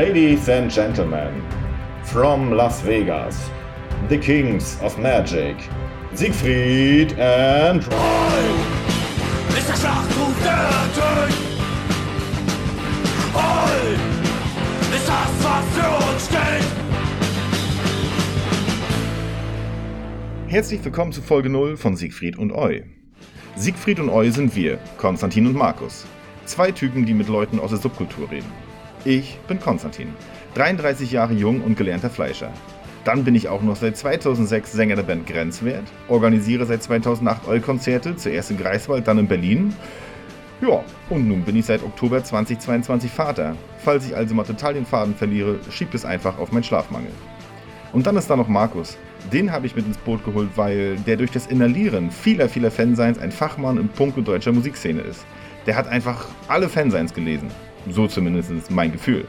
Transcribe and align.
Ladies 0.00 0.48
and 0.48 0.70
gentlemen, 0.70 1.44
from 2.04 2.52
Las 2.52 2.80
Vegas, 2.80 3.50
the 4.08 4.16
kings 4.16 4.80
of 4.80 4.98
magic, 4.98 5.58
Siegfried 6.14 7.12
and 7.18 7.86
Roy. 7.86 8.44
Ist 9.58 9.68
der 9.68 9.76
Schlachtruf 9.76 10.42
der 10.42 10.70
Tod. 10.96 11.30
Roy 13.34 13.94
ist 14.96 15.06
das, 15.06 15.32
was 15.42 15.64
für 15.76 15.90
uns 16.10 16.24
steht. 16.24 16.64
Herzlich 20.46 20.82
willkommen 20.82 21.12
zu 21.12 21.20
Folge 21.20 21.50
0 21.50 21.76
von 21.76 21.94
Siegfried 21.94 22.38
und 22.38 22.52
Eu. 22.52 22.80
Siegfried 23.56 24.00
und 24.00 24.08
Eu 24.08 24.30
sind 24.30 24.56
wir, 24.56 24.78
Konstantin 24.96 25.46
und 25.46 25.56
Markus. 25.56 26.06
Zwei 26.46 26.70
Typen, 26.72 27.04
die 27.04 27.12
mit 27.12 27.28
Leuten 27.28 27.60
aus 27.60 27.68
der 27.68 27.80
Subkultur 27.80 28.30
reden. 28.30 28.69
Ich 29.06 29.38
bin 29.48 29.58
Konstantin, 29.58 30.12
33 30.56 31.10
Jahre 31.10 31.32
jung 31.32 31.62
und 31.62 31.74
gelernter 31.74 32.10
Fleischer. 32.10 32.52
Dann 33.04 33.24
bin 33.24 33.34
ich 33.34 33.48
auch 33.48 33.62
noch 33.62 33.76
seit 33.76 33.96
2006 33.96 34.72
Sänger 34.72 34.96
der 34.96 35.04
Band 35.04 35.26
Grenzwert, 35.26 35.84
organisiere 36.08 36.66
seit 36.66 36.82
2008 36.82 37.48
Eu-Konzerte, 37.48 38.16
zuerst 38.16 38.50
in 38.50 38.58
Greifswald, 38.58 39.08
dann 39.08 39.16
in 39.16 39.26
Berlin. 39.26 39.74
Ja, 40.60 40.84
und 41.08 41.26
nun 41.26 41.44
bin 41.44 41.56
ich 41.56 41.64
seit 41.64 41.82
Oktober 41.82 42.22
2022 42.22 43.10
Vater. 43.10 43.56
Falls 43.78 44.04
ich 44.04 44.14
also 44.14 44.34
mal 44.34 44.44
total 44.44 44.74
den 44.74 44.84
Faden 44.84 45.14
verliere, 45.14 45.58
schiebt 45.70 45.94
es 45.94 46.04
einfach 46.04 46.38
auf 46.38 46.52
meinen 46.52 46.64
Schlafmangel. 46.64 47.12
Und 47.94 48.06
dann 48.06 48.18
ist 48.18 48.28
da 48.28 48.36
noch 48.36 48.48
Markus. 48.48 48.98
Den 49.32 49.50
habe 49.50 49.66
ich 49.66 49.74
mit 49.74 49.86
ins 49.86 49.96
Boot 49.96 50.22
geholt, 50.26 50.50
weil 50.56 50.96
der 51.06 51.16
durch 51.16 51.30
das 51.30 51.46
Inhalieren 51.46 52.10
vieler, 52.10 52.50
vieler 52.50 52.70
Fanseins 52.70 53.18
ein 53.18 53.32
Fachmann 53.32 53.78
im 53.78 53.88
Punkt 53.88 54.28
deutscher 54.28 54.52
Musikszene 54.52 55.00
ist. 55.00 55.24
Der 55.64 55.76
hat 55.76 55.88
einfach 55.88 56.26
alle 56.48 56.68
Fanseins 56.68 57.14
gelesen. 57.14 57.50
So 57.88 58.06
zumindest 58.06 58.70
mein 58.70 58.92
Gefühl. 58.92 59.24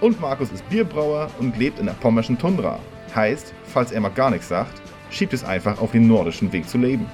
Und 0.00 0.20
Markus 0.20 0.52
ist 0.52 0.68
Bierbrauer 0.68 1.30
und 1.38 1.56
lebt 1.56 1.78
in 1.78 1.86
der 1.86 1.94
pommerschen 1.94 2.38
Tundra. 2.38 2.78
Heißt, 3.14 3.54
falls 3.64 3.92
er 3.92 4.00
mal 4.00 4.10
gar 4.10 4.30
nichts 4.30 4.48
sagt, 4.48 4.82
schiebt 5.10 5.32
es 5.32 5.44
einfach 5.44 5.80
auf 5.80 5.92
den 5.92 6.06
nordischen 6.06 6.52
Weg 6.52 6.68
zu 6.68 6.78
leben. 6.78 7.06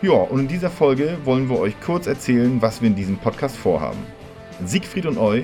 Ja, 0.00 0.12
und 0.12 0.40
in 0.40 0.48
dieser 0.48 0.70
Folge 0.70 1.18
wollen 1.24 1.48
wir 1.48 1.58
euch 1.58 1.74
kurz 1.80 2.06
erzählen, 2.06 2.62
was 2.62 2.80
wir 2.80 2.88
in 2.88 2.94
diesem 2.94 3.16
Podcast 3.16 3.56
vorhaben. 3.56 3.98
Siegfried 4.64 5.06
und 5.06 5.18
Eu 5.18 5.42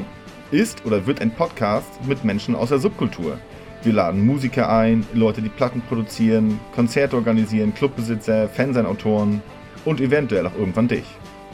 ist 0.50 0.84
oder 0.86 1.06
wird 1.06 1.20
ein 1.20 1.32
Podcast 1.32 1.88
mit 2.06 2.24
Menschen 2.24 2.54
aus 2.54 2.68
der 2.68 2.78
Subkultur. 2.78 3.38
Wir 3.82 3.92
laden 3.92 4.24
Musiker 4.24 4.70
ein, 4.70 5.04
Leute, 5.12 5.42
die 5.42 5.48
Platten 5.48 5.82
produzieren, 5.82 6.60
Konzerte 6.74 7.16
organisieren, 7.16 7.74
Clubbesitzer, 7.74 8.48
Fansein-Autoren 8.48 9.42
und 9.84 10.00
eventuell 10.00 10.46
auch 10.46 10.54
irgendwann 10.56 10.88
dich. 10.88 11.04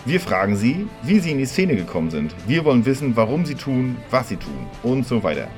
Wir 0.07 0.19
fragen 0.19 0.57
sie, 0.57 0.89
wie 1.03 1.21
sie 1.21 1.33
in 1.33 1.39
die 1.39 1.45
Szene 1.45 1.77
gekommen 1.77 2.11
sind. 2.11 2.35
Wir 2.47 2.65
wollen 2.65 2.87
wissen, 2.87 3.17
warum 3.17 3.45
sie 3.45 3.55
tun, 3.55 3.99
was 4.11 4.31
sie 4.31 4.37
tun 4.37 4.67
und 4.83 5.07
so 5.07 5.23
weiter. 5.23 5.49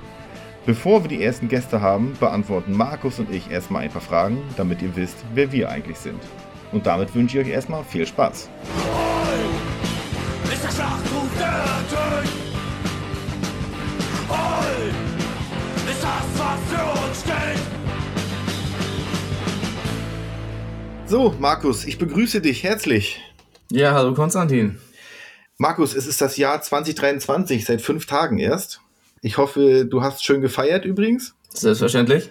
Bevor 0.67 1.05
wir 1.05 1.09
die 1.09 1.23
ersten 1.23 1.49
Gäste 1.49 1.81
haben, 1.81 2.17
beantworten 2.19 2.77
Markus 2.77 3.21
und 3.21 3.31
ich 3.31 3.49
erstmal 3.53 3.85
ein 3.85 3.91
paar 3.91 4.03
Fragen, 4.03 4.43
damit 4.57 4.83
ihr 4.83 4.97
wisst, 4.97 5.17
wer 5.33 5.53
wir 5.53 5.71
eigentlich 5.71 5.97
sind. 5.97 6.21
Und 6.73 6.87
damit 6.87 7.15
wünsche 7.15 7.39
ich 7.39 7.47
euch 7.47 7.53
erstmal 7.53 7.85
viel 7.85 8.05
Spaß. 8.05 8.49
Roy 8.85 10.53
ist 10.53 10.65
der 10.65 10.71
Schlachtruf 10.71 11.29
der 11.39 11.65
Tod. 11.89 12.29
Roy 14.29 14.89
ist 15.89 16.03
das, 16.03 16.27
was 16.37 16.59
für 16.69 17.07
uns 17.07 17.21
steht. 17.21 17.63
So, 21.07 21.33
Markus, 21.39 21.85
ich 21.85 21.99
begrüße 21.99 22.41
dich 22.41 22.65
herzlich. 22.65 23.21
Ja, 23.75 23.95
hallo 23.95 24.13
Konstantin. 24.13 24.77
Markus, 25.57 25.95
es 25.95 26.07
ist 26.07 26.21
das 26.21 26.37
Jahr 26.37 26.61
2023, 26.61 27.65
seit 27.65 27.81
fünf 27.81 28.05
Tagen 28.05 28.37
erst. 28.39 28.83
Ich 29.23 29.39
hoffe, 29.39 29.87
du 29.87 30.03
hast 30.03 30.23
schön 30.23 30.43
gefeiert 30.43 30.85
übrigens. 30.85 31.35
Selbstverständlich. 31.49 32.29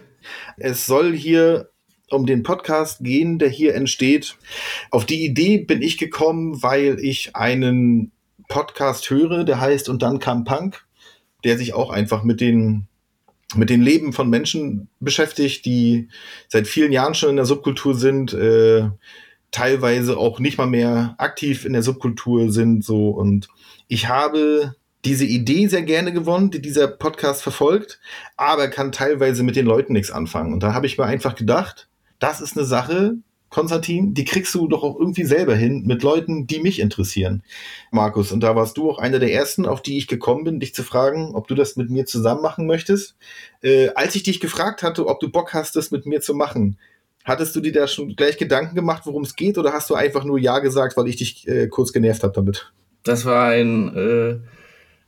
Es 0.57 0.85
soll 0.85 1.15
hier 1.15 1.71
um 2.11 2.27
den 2.27 2.43
Podcast 2.43 2.99
gehen, 3.03 3.39
der 3.39 3.49
hier 3.49 3.73
entsteht. 3.73 4.37
Auf 4.91 5.07
die 5.07 5.25
Idee 5.25 5.57
bin 5.57 5.81
ich 5.81 5.97
gekommen, 5.97 6.61
weil 6.61 6.99
ich 6.99 7.35
einen 7.35 8.11
Podcast 8.47 9.09
höre, 9.09 9.43
der 9.43 9.59
heißt 9.59 9.89
Und 9.89 10.03
dann 10.03 10.19
kam 10.19 10.43
Punk, 10.43 10.85
der 11.43 11.57
sich 11.57 11.73
auch 11.73 11.89
einfach 11.89 12.21
mit 12.21 12.39
den 12.39 12.87
mit 13.55 13.71
dem 13.71 13.81
Leben 13.81 14.13
von 14.13 14.29
Menschen 14.29 14.89
beschäftigt, 14.99 15.65
die 15.65 16.07
seit 16.47 16.67
vielen 16.67 16.91
Jahren 16.91 17.15
schon 17.15 17.31
in 17.31 17.35
der 17.35 17.45
Subkultur 17.45 17.95
sind, 17.95 18.31
äh, 18.31 18.89
teilweise 19.51 20.17
auch 20.17 20.39
nicht 20.39 20.57
mal 20.57 20.67
mehr 20.67 21.15
aktiv 21.17 21.65
in 21.65 21.73
der 21.73 21.83
Subkultur 21.83 22.51
sind, 22.51 22.83
so 22.83 23.09
und 23.09 23.49
ich 23.87 24.07
habe 24.07 24.75
diese 25.03 25.25
Idee 25.25 25.67
sehr 25.67 25.81
gerne 25.81 26.13
gewonnen, 26.13 26.51
die 26.51 26.61
dieser 26.61 26.87
Podcast 26.87 27.41
verfolgt, 27.41 27.99
aber 28.37 28.67
kann 28.67 28.91
teilweise 28.91 29.43
mit 29.43 29.55
den 29.55 29.65
Leuten 29.65 29.93
nichts 29.93 30.11
anfangen. 30.11 30.53
Und 30.53 30.61
da 30.61 30.73
habe 30.73 30.85
ich 30.85 30.97
mir 30.97 31.05
einfach 31.05 31.35
gedacht, 31.35 31.89
das 32.19 32.39
ist 32.39 32.55
eine 32.55 32.65
Sache, 32.65 33.15
Konstantin, 33.49 34.13
die 34.13 34.23
kriegst 34.23 34.55
du 34.55 34.67
doch 34.69 34.81
auch 34.81 34.97
irgendwie 34.97 35.25
selber 35.25 35.55
hin 35.55 35.83
mit 35.85 36.03
Leuten, 36.03 36.47
die 36.47 36.61
mich 36.61 36.79
interessieren. 36.79 37.43
Markus, 37.91 38.31
und 38.31 38.39
da 38.39 38.55
warst 38.55 38.77
du 38.77 38.89
auch 38.89 38.97
einer 38.97 39.19
der 39.19 39.33
ersten, 39.33 39.65
auf 39.65 39.81
die 39.81 39.97
ich 39.97 40.07
gekommen 40.07 40.45
bin, 40.45 40.61
dich 40.61 40.73
zu 40.73 40.83
fragen, 40.83 41.35
ob 41.35 41.49
du 41.49 41.55
das 41.55 41.75
mit 41.75 41.89
mir 41.89 42.05
zusammen 42.05 42.41
machen 42.41 42.65
möchtest. 42.65 43.17
Äh, 43.61 43.89
als 43.89 44.15
ich 44.15 44.23
dich 44.23 44.39
gefragt 44.39 44.83
hatte, 44.83 45.05
ob 45.05 45.19
du 45.19 45.29
Bock 45.29 45.53
hast, 45.53 45.75
das 45.75 45.91
mit 45.91 46.05
mir 46.05 46.21
zu 46.21 46.33
machen, 46.33 46.77
hattest 47.23 47.55
du 47.55 47.61
dir 47.61 47.71
da 47.71 47.87
schon 47.87 48.15
gleich 48.15 48.37
Gedanken 48.37 48.75
gemacht, 48.75 49.03
worum 49.05 49.23
es 49.23 49.35
geht, 49.35 49.57
oder 49.57 49.73
hast 49.73 49.89
du 49.89 49.95
einfach 49.95 50.23
nur 50.23 50.39
Ja 50.39 50.59
gesagt, 50.59 50.97
weil 50.97 51.07
ich 51.07 51.17
dich 51.17 51.47
äh, 51.47 51.67
kurz 51.67 51.93
genervt 51.93 52.23
habe 52.23 52.33
damit? 52.33 52.71
Das 53.03 53.25
war 53.25 53.49
ein 53.49 53.95
äh, 53.95 54.39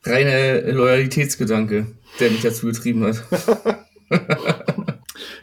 reiner 0.04 0.72
Loyalitätsgedanke, 0.72 1.88
der 2.20 2.32
mich 2.32 2.42
dazu 2.42 2.68
getrieben 2.68 3.06
hat. 3.06 3.24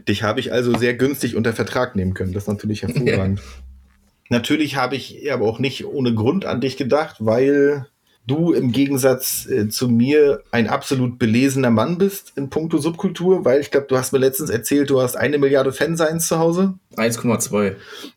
Dich 0.08 0.22
habe 0.22 0.40
ich 0.40 0.52
also 0.52 0.76
sehr 0.76 0.94
günstig 0.94 1.36
unter 1.36 1.52
Vertrag 1.52 1.94
nehmen 1.96 2.14
können. 2.14 2.32
Das 2.32 2.44
ist 2.44 2.48
natürlich 2.48 2.82
hervorragend. 2.82 3.40
Natürlich 4.32 4.76
habe 4.76 4.94
ich 4.94 5.32
aber 5.32 5.46
auch 5.46 5.58
nicht 5.58 5.84
ohne 5.84 6.14
Grund 6.14 6.44
an 6.44 6.60
dich 6.60 6.76
gedacht, 6.76 7.16
weil 7.18 7.86
du 8.30 8.52
im 8.52 8.72
Gegensatz 8.72 9.46
äh, 9.46 9.68
zu 9.68 9.88
mir 9.88 10.42
ein 10.50 10.68
absolut 10.68 11.18
belesener 11.18 11.70
Mann 11.70 11.98
bist 11.98 12.32
in 12.36 12.48
puncto 12.50 12.78
Subkultur, 12.78 13.44
weil 13.44 13.60
ich 13.60 13.70
glaube, 13.70 13.86
du 13.88 13.96
hast 13.96 14.12
mir 14.12 14.18
letztens 14.18 14.50
erzählt, 14.50 14.90
du 14.90 15.00
hast 15.00 15.16
eine 15.16 15.38
Milliarde 15.38 15.72
Fanseins 15.72 16.28
zu 16.28 16.38
Hause. 16.38 16.74
1,2. 16.96 17.74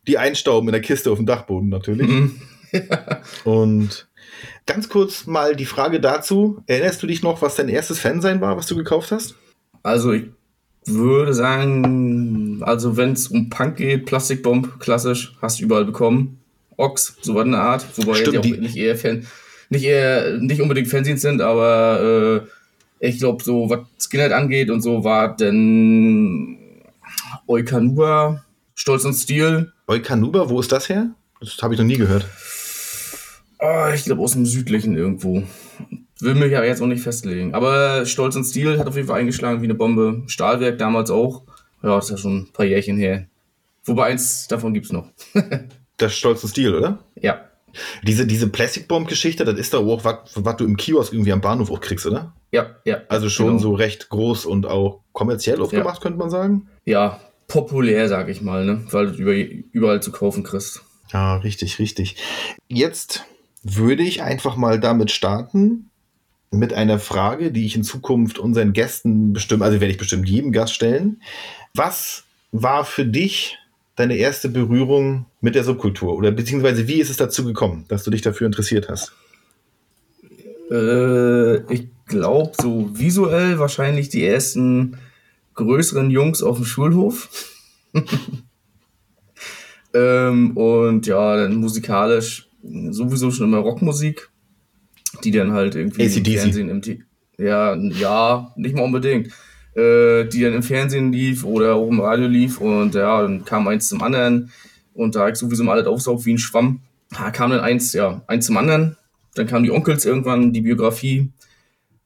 Die 0.07 0.17
einstauben 0.17 0.69
in 0.69 0.73
der 0.73 0.81
Kiste 0.81 1.11
auf 1.11 1.17
dem 1.17 1.25
Dachboden 1.25 1.69
natürlich. 1.69 2.07
Mhm. 2.07 2.41
Und 3.43 4.07
ganz 4.65 4.89
kurz 4.89 5.25
mal 5.27 5.55
die 5.55 5.65
Frage 5.65 5.99
dazu. 5.99 6.61
Erinnerst 6.67 7.01
du 7.03 7.07
dich 7.07 7.21
noch, 7.23 7.41
was 7.41 7.55
dein 7.55 7.69
erstes 7.69 7.99
Fansein 7.99 8.41
war, 8.41 8.57
was 8.57 8.67
du 8.67 8.75
gekauft 8.75 9.11
hast? 9.11 9.35
Also 9.83 10.11
ich 10.13 10.25
würde 10.85 11.33
sagen, 11.33 12.61
also 12.63 12.97
wenn 12.97 13.13
es 13.13 13.27
um 13.27 13.49
Punk 13.49 13.77
geht, 13.77 14.05
Plastikbomb, 14.05 14.79
klassisch, 14.79 15.35
hast 15.41 15.59
du 15.59 15.63
überall 15.65 15.85
bekommen. 15.85 16.39
Ox, 16.75 17.17
so 17.21 17.35
was 17.35 17.45
in 17.45 17.51
der 17.51 17.61
Art. 17.61 17.85
Wobei 17.97 18.15
Stimmt, 18.15 18.33
die 18.33 18.37
auch 18.39 18.41
die- 18.41 18.57
nicht 18.57 18.75
eher 18.77 18.95
Fan, 18.97 19.25
nicht 19.73 19.83
eher, 19.83 20.37
nicht 20.37 20.61
unbedingt 20.61 20.87
Fanzines 20.87 21.21
sind, 21.21 21.41
aber 21.41 22.43
äh, 23.01 23.07
ich 23.07 23.19
glaube, 23.19 23.43
so 23.43 23.69
was 23.69 23.79
Skinhead 23.99 24.31
angeht 24.31 24.69
und 24.69 24.81
so 24.81 25.03
war 25.03 25.35
denn 25.35 26.57
Eukanuba, 27.47 28.45
Stolz 28.75 29.03
und 29.03 29.13
Stil. 29.13 29.73
Eukanuba, 29.87 30.49
wo 30.49 30.59
ist 30.59 30.71
das 30.71 30.87
her? 30.87 31.09
Das 31.41 31.57
habe 31.61 31.73
ich 31.73 31.79
noch 31.79 31.85
nie 31.85 31.97
gehört. 31.97 32.25
Oh, 33.59 33.87
ich 33.93 34.05
glaube 34.05 34.21
aus 34.21 34.33
dem 34.33 34.45
südlichen 34.45 34.95
irgendwo. 34.95 35.43
Will 36.19 36.35
mich 36.35 36.55
aber 36.55 36.65
jetzt 36.65 36.81
auch 36.81 36.87
nicht 36.87 37.03
festlegen. 37.03 37.53
Aber 37.53 38.05
Stolz 38.05 38.35
und 38.35 38.45
Stil 38.45 38.79
hat 38.79 38.87
auf 38.87 38.95
jeden 38.95 39.07
Fall 39.07 39.19
eingeschlagen 39.19 39.61
wie 39.61 39.65
eine 39.65 39.75
Bombe. 39.75 40.23
Stahlwerk 40.27 40.77
damals 40.77 41.11
auch. 41.11 41.43
Ja, 41.81 41.95
das 41.95 42.05
ist 42.05 42.11
ja 42.11 42.17
schon 42.17 42.37
ein 42.37 42.53
paar 42.53 42.65
Jährchen 42.65 42.97
her. 42.97 43.27
Wobei 43.83 44.05
eins 44.05 44.47
davon 44.47 44.73
gibt's 44.73 44.91
noch. 44.91 45.07
Das 45.97 46.11
ist 46.11 46.17
stolzer 46.17 46.47
Stil, 46.47 46.73
oder? 46.73 46.99
ja. 47.21 47.41
Diese, 48.03 48.25
diese 48.27 48.47
Plastic 48.47 48.87
Bomb 48.87 49.07
Geschichte, 49.07 49.45
das 49.45 49.57
ist 49.57 49.73
doch 49.73 49.85
auch 49.85 50.03
was, 50.05 50.57
du 50.57 50.65
im 50.65 50.77
Kiosk 50.77 51.13
irgendwie 51.13 51.31
am 51.31 51.41
Bahnhof 51.41 51.71
auch 51.71 51.81
kriegst, 51.81 52.05
oder? 52.05 52.33
Ja, 52.51 52.75
ja. 52.85 53.01
Also 53.09 53.29
schon 53.29 53.47
Genau. 53.47 53.59
so 53.59 53.73
recht 53.73 54.09
groß 54.09 54.45
und 54.45 54.65
auch 54.65 55.01
kommerziell 55.11 55.61
aufgemacht, 55.61 56.01
könnte 56.01 56.19
man 56.19 56.29
sagen. 56.29 56.67
Ja, 56.85 57.19
populär, 57.47 58.07
sag 58.07 58.29
ich 58.29 58.41
mal, 58.41 58.65
ne? 58.65 58.83
Weil 58.91 59.07
du 59.11 59.13
über, 59.13 59.33
überall 59.71 60.01
zu 60.01 60.11
kaufen 60.11 60.43
kriegst. 60.43 60.81
Ja, 61.11 61.37
richtig, 61.37 61.79
richtig. 61.79 62.15
Jetzt 62.67 63.25
würde 63.63 64.03
ich 64.03 64.21
einfach 64.21 64.55
mal 64.55 64.79
damit 64.79 65.11
starten, 65.11 65.89
mit 66.51 66.71
einer 66.73 66.99
Frage, 66.99 67.51
die 67.51 67.65
ich 67.65 67.75
in 67.75 67.83
Zukunft 67.83 68.37
unseren 68.37 68.73
Gästen 68.73 69.33
bestimmt, 69.33 69.63
also 69.63 69.79
werde 69.81 69.91
ich 69.91 69.97
bestimmt 69.97 70.29
jedem 70.29 70.51
Gast 70.51 70.73
stellen. 70.75 71.21
Was 71.73 72.25
war 72.51 72.85
für 72.85 73.05
dich 73.05 73.57
deine 73.95 74.15
erste 74.15 74.49
Berührung 74.49 75.25
mit 75.41 75.55
der 75.55 75.63
Subkultur? 75.63 76.15
Oder 76.15 76.31
beziehungsweise 76.31 76.87
wie 76.87 76.99
ist 76.99 77.09
es 77.09 77.17
dazu 77.17 77.45
gekommen, 77.45 77.85
dass 77.87 78.03
du 78.03 78.11
dich 78.11 78.21
dafür 78.21 78.47
interessiert 78.47 78.89
hast? 78.89 79.13
Äh, 80.71 81.73
ich 81.73 81.87
glaube, 82.05 82.51
so 82.59 82.89
visuell 82.93 83.59
wahrscheinlich 83.59 84.09
die 84.09 84.25
ersten 84.25 84.97
größeren 85.55 86.09
Jungs 86.09 86.41
auf 86.41 86.57
dem 86.57 86.65
Schulhof. 86.65 87.29
ähm, 89.93 90.57
und 90.57 91.05
ja, 91.05 91.37
dann 91.37 91.55
musikalisch 91.55 92.49
sowieso 92.89 93.29
schon 93.29 93.47
immer 93.47 93.59
Rockmusik, 93.59 94.29
die 95.23 95.31
dann 95.31 95.51
halt 95.51 95.75
irgendwie 95.75 96.03
AC/DC. 96.03 96.27
im 96.27 96.39
Fernsehen 96.39 96.69
im 96.69 96.81
T 96.81 97.03
Ja, 97.37 97.75
ja, 97.75 98.51
nicht 98.55 98.75
mal 98.75 98.83
unbedingt. 98.83 99.31
Äh, 99.75 100.25
die 100.25 100.41
dann 100.41 100.53
im 100.53 100.61
Fernsehen 100.61 101.11
lief 101.11 101.43
oder 101.43 101.73
auch 101.73 101.89
im 101.89 101.99
Radio 101.99 102.27
lief 102.27 102.61
und 102.61 102.93
ja, 102.93 103.23
dann 103.23 103.43
kam 103.43 103.67
eins 103.67 103.89
zum 103.89 104.03
anderen 104.03 104.51
und 104.93 105.15
da 105.15 105.27
ich 105.29 105.35
sowieso 105.35 105.63
mal 105.63 105.73
alles 105.73 105.87
aufsaugt 105.87 106.27
wie 106.27 106.33
ein 106.33 106.37
Schwamm. 106.37 106.81
Da 107.09 107.31
kam 107.31 107.49
dann 107.49 107.59
eins, 107.59 107.91
ja, 107.93 108.21
eins 108.27 108.45
zum 108.45 108.57
anderen. 108.57 108.97
Dann 109.33 109.47
kamen 109.47 109.63
die 109.63 109.71
Onkels 109.71 110.05
irgendwann, 110.05 110.53
die 110.53 110.61
Biografie. 110.61 111.31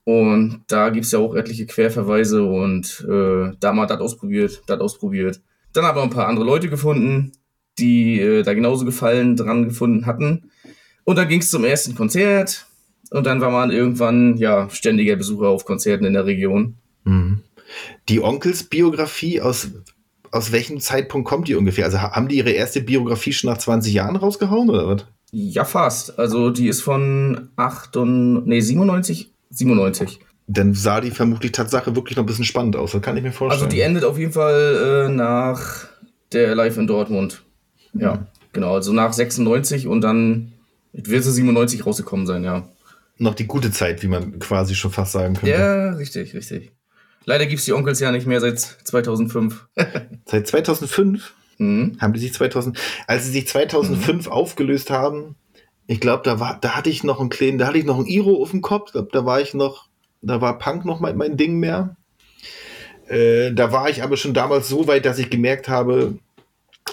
Und 0.06 0.62
da 0.68 0.90
gibt 0.92 1.06
es 1.06 1.12
ja 1.12 1.20
auch 1.20 1.36
etliche 1.36 1.66
Querverweise 1.66 2.42
und 2.42 3.06
äh, 3.10 3.52
da 3.60 3.74
mal 3.74 3.86
das 3.86 4.00
ausprobiert, 4.00 4.62
das 4.68 4.80
ausprobiert. 4.80 5.42
Dann 5.74 5.84
haben 5.84 5.98
wir 5.98 6.04
ein 6.04 6.10
paar 6.10 6.30
andere 6.30 6.46
Leute 6.46 6.70
gefunden, 6.70 7.34
die 7.78 8.22
äh, 8.22 8.44
da 8.44 8.54
genauso 8.54 8.86
Gefallen 8.86 9.36
dran 9.36 9.66
gefunden 9.66 10.06
hatten. 10.06 10.52
Und 11.04 11.18
dann 11.18 11.28
ging 11.28 11.42
es 11.42 11.50
zum 11.50 11.66
ersten 11.66 11.96
Konzert. 11.96 12.66
Und 13.12 13.26
dann 13.26 13.42
war 13.42 13.52
man 13.52 13.72
irgendwann 13.72 14.38
ja 14.38 14.70
ständiger 14.70 15.18
Besucher 15.18 15.50
auf 15.50 15.66
Konzerten 15.66 16.06
in 16.06 16.14
der 16.14 16.26
Region. 16.26 16.76
Mhm. 17.04 17.42
Die 18.10 18.22
Onkels-Biografie, 18.22 19.42
aus, 19.42 19.70
aus 20.32 20.52
welchem 20.52 20.80
Zeitpunkt 20.80 21.28
kommt 21.28 21.48
die 21.48 21.56
ungefähr? 21.56 21.86
Also 21.86 22.02
haben 22.02 22.28
die 22.28 22.38
ihre 22.38 22.52
erste 22.52 22.82
Biografie 22.82 23.34
schon 23.34 23.50
nach 23.50 23.58
20 23.58 23.94
Jahren 23.94 24.16
rausgehauen 24.16 24.70
oder 24.70 24.88
was? 24.88 25.06
Ja, 25.32 25.66
fast. 25.66 26.18
Also 26.20 26.50
die 26.50 26.68
ist 26.68 26.82
von 26.82 27.50
8 27.58 27.98
und, 27.98 28.48
nee, 28.48 28.62
97, 28.62 29.34
97. 29.50 30.20
Dann 30.48 30.74
sah 30.74 31.02
die 31.02 31.12
vermutlich 31.12 31.52
Tatsache 31.52 31.96
wirklich 31.96 32.16
noch 32.16 32.24
ein 32.24 32.28
bisschen 32.28 32.46
spannend 32.46 32.78
aus. 32.78 32.94
Das 32.94 33.02
kann 33.02 33.18
ich 33.18 33.24
mir 33.24 33.34
vorstellen. 33.34 33.64
Also 33.64 33.76
die 33.76 33.82
endet 33.82 34.06
auf 34.06 34.18
jeden 34.18 34.32
Fall 34.32 35.08
äh, 35.08 35.14
nach 35.14 35.88
der 36.32 36.56
Live 36.56 36.78
in 36.78 36.88
Dortmund. 36.88 37.44
Ja, 37.94 38.16
mhm. 38.16 38.28
genau. 38.54 38.76
Also 38.76 38.94
nach 38.94 39.12
96 39.12 39.88
und 39.88 40.02
dann 40.02 40.54
wird 40.94 41.24
sie 41.24 41.32
97 41.32 41.86
rausgekommen 41.86 42.26
sein, 42.26 42.44
ja. 42.44 42.68
Noch 43.18 43.36
die 43.36 43.48
gute 43.48 43.72
Zeit, 43.72 44.04
wie 44.04 44.08
man 44.08 44.40
quasi 44.40 44.76
schon 44.76 44.92
fast 44.92 45.12
sagen 45.12 45.34
könnte. 45.34 45.50
Ja, 45.50 45.92
richtig, 45.94 46.34
richtig. 46.34 46.72
Leider 47.28 47.46
gibt 47.46 47.60
es 47.60 47.66
die 47.66 47.74
Onkels 47.74 48.00
ja 48.00 48.10
nicht 48.14 48.26
mehr 48.26 48.40
seit 48.40 48.58
2005. 48.58 49.68
seit 50.26 50.48
2005? 50.48 51.34
Mhm. 51.58 51.98
Haben 52.00 52.14
die 52.14 52.22
sich 52.22 52.34
2000, 52.34 52.80
als 53.06 53.26
sie 53.26 53.32
sich 53.32 53.48
2005 53.50 54.26
mhm. 54.26 54.32
aufgelöst 54.32 54.90
haben, 54.90 55.36
ich 55.88 56.00
glaube, 56.00 56.24
da 56.24 56.40
war, 56.40 56.58
da 56.60 56.76
hatte 56.78 56.90
ich 56.90 57.04
noch 57.04 57.20
einen 57.20 57.30
kleinen, 57.30 57.58
da 57.58 57.68
hatte 57.68 57.80
ich 57.80 57.86
noch 57.86 58.00
ein 58.00 58.06
Iro 58.06 58.42
auf 58.42 58.52
dem 58.52 58.62
Kopf, 58.62 58.92
da, 58.92 59.02
da 59.02 59.26
war 59.26 59.42
ich 59.42 59.54
noch, 59.54 59.90
da 60.22 60.40
war 60.40 60.58
Punk 60.58 60.86
noch 60.86 61.02
mein, 61.02 61.18
mein 61.18 61.36
Ding 61.36 61.60
mehr. 61.60 61.98
Äh, 63.08 63.52
da 63.52 63.74
war 63.74 63.90
ich 63.90 64.04
aber 64.04 64.16
schon 64.16 64.34
damals 64.34 64.70
so 64.70 64.88
weit, 64.88 65.06
dass 65.06 65.20
ich 65.20 65.30
gemerkt 65.30 65.68
habe, 65.68 66.18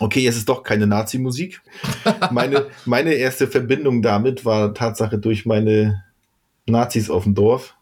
okay, 0.00 0.26
es 0.26 0.36
ist 0.36 0.48
doch 0.48 0.64
keine 0.64 0.88
Nazi-Musik. 0.88 1.62
meine, 2.32 2.66
meine 2.84 3.14
erste 3.14 3.46
Verbindung 3.46 4.02
damit 4.02 4.44
war 4.44 4.74
Tatsache 4.74 5.18
durch 5.18 5.46
meine 5.46 6.02
Nazis 6.66 7.08
auf 7.08 7.22
dem 7.22 7.36
Dorf. 7.36 7.76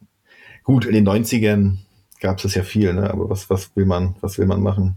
Gut, 0.64 0.84
in 0.84 0.93
den 0.93 1.08
90ern 1.08 1.78
gab 2.22 2.38
es 2.38 2.44
das 2.44 2.54
ja 2.54 2.62
viel, 2.62 2.94
ne? 2.94 3.10
aber 3.10 3.28
was, 3.28 3.50
was, 3.50 3.76
will 3.76 3.84
man, 3.84 4.16
was 4.20 4.38
will 4.38 4.46
man 4.46 4.62
machen? 4.62 4.96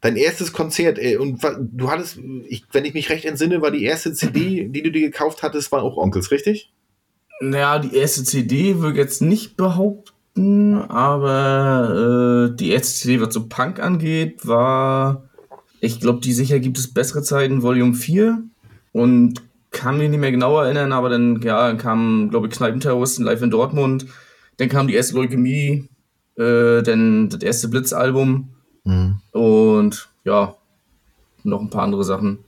Dein 0.00 0.16
erstes 0.16 0.52
Konzert, 0.52 0.98
ey, 0.98 1.18
und 1.18 1.44
du 1.72 1.90
hattest, 1.90 2.18
ich, 2.48 2.64
wenn 2.72 2.86
ich 2.86 2.94
mich 2.94 3.10
recht 3.10 3.26
entsinne, 3.26 3.60
war 3.60 3.70
die 3.70 3.84
erste 3.84 4.14
CD, 4.14 4.66
die 4.68 4.82
du 4.82 4.90
dir 4.90 5.02
gekauft 5.02 5.42
hattest, 5.42 5.70
war 5.70 5.82
auch 5.82 5.98
Onkels, 5.98 6.30
richtig? 6.30 6.72
Naja, 7.40 7.78
die 7.78 7.94
erste 7.94 8.24
CD 8.24 8.78
würde 8.78 8.92
ich 8.92 8.98
jetzt 8.98 9.20
nicht 9.20 9.56
behaupten, 9.58 10.76
aber 10.76 12.48
äh, 12.50 12.56
die 12.56 12.70
erste 12.70 12.98
CD, 12.98 13.20
was 13.20 13.34
so 13.34 13.46
Punk 13.46 13.78
angeht, 13.78 14.46
war, 14.46 15.28
ich 15.80 16.00
glaube, 16.00 16.20
die 16.20 16.32
sicher 16.32 16.58
gibt 16.60 16.78
es 16.78 16.92
bessere 16.92 17.22
Zeiten, 17.22 17.62
Volume 17.62 17.94
4 17.94 18.42
und 18.92 19.42
kann 19.70 19.98
mich 19.98 20.08
nicht 20.08 20.18
mehr 20.18 20.32
genau 20.32 20.58
erinnern, 20.58 20.92
aber 20.92 21.10
dann, 21.10 21.42
ja, 21.42 21.68
dann 21.68 21.78
kam, 21.78 22.30
glaube 22.30 22.48
ich, 22.48 22.54
Kneipenterroristen 22.54 23.24
live 23.24 23.42
in 23.42 23.50
Dortmund, 23.50 24.06
dann 24.56 24.68
kam 24.70 24.88
die 24.88 24.94
erste 24.94 25.14
Leukämie, 25.14 25.88
äh, 26.40 26.82
denn 26.82 27.28
das 27.28 27.42
erste 27.42 27.68
Blitzalbum 27.68 28.48
mhm. 28.84 29.20
und 29.32 30.08
ja, 30.24 30.56
noch 31.44 31.60
ein 31.60 31.70
paar 31.70 31.82
andere 31.82 32.04
Sachen. 32.04 32.38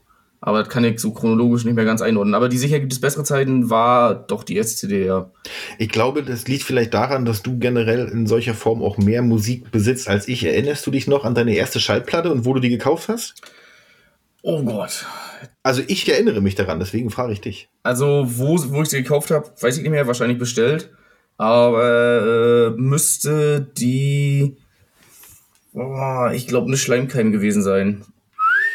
Aber 0.41 0.59
das 0.59 0.67
kann 0.67 0.83
ich 0.83 0.99
so 0.99 1.11
chronologisch 1.11 1.63
nicht 1.63 1.75
mehr 1.75 1.85
ganz 1.85 2.01
einordnen. 2.01 2.35
Aber 2.35 2.49
die 2.49 2.57
sicher 2.57 2.79
gibt 2.79 2.91
es 2.91 2.99
bessere 2.99 3.23
Zeiten, 3.23 3.69
war 3.69 4.13
doch 4.13 4.43
die 4.43 4.57
erste 4.57 4.75
CD, 4.75 5.05
ja. 5.05 5.31
Ich 5.77 5.87
glaube, 5.87 6.21
das 6.21 6.49
liegt 6.49 6.63
vielleicht 6.63 6.93
daran, 6.93 7.23
dass 7.23 7.43
du 7.43 7.59
generell 7.59 8.09
in 8.09 8.27
solcher 8.27 8.53
Form 8.53 8.83
auch 8.83 8.97
mehr 8.97 9.21
Musik 9.21 9.71
besitzt 9.71 10.09
als 10.09 10.27
ich. 10.27 10.43
Erinnerst 10.43 10.85
du 10.85 10.91
dich 10.91 11.07
noch 11.07 11.23
an 11.23 11.33
deine 11.33 11.55
erste 11.55 11.79
Schallplatte 11.79 12.29
und 12.29 12.43
wo 12.43 12.53
du 12.53 12.59
die 12.59 12.69
gekauft 12.69 13.07
hast? 13.07 13.35
Oh 14.41 14.63
Gott. 14.63 15.05
Also 15.61 15.81
ich 15.87 16.09
erinnere 16.11 16.41
mich 16.41 16.55
daran, 16.55 16.79
deswegen 16.79 17.09
frage 17.09 17.31
ich 17.31 17.39
dich. 17.39 17.69
Also 17.83 18.25
wo, 18.27 18.57
wo 18.73 18.81
ich 18.81 18.89
sie 18.89 19.01
gekauft 19.01 19.31
habe, 19.31 19.49
weiß 19.61 19.77
ich 19.77 19.83
nicht 19.83 19.91
mehr, 19.91 20.07
wahrscheinlich 20.07 20.39
bestellt 20.39 20.89
aber 21.37 22.73
äh, 22.75 22.81
müsste 22.81 23.61
die, 23.77 24.57
oh, 25.73 26.29
ich 26.33 26.47
glaube, 26.47 26.67
eine 26.67 26.77
Schleimkeim 26.77 27.31
gewesen 27.31 27.63
sein. 27.63 28.03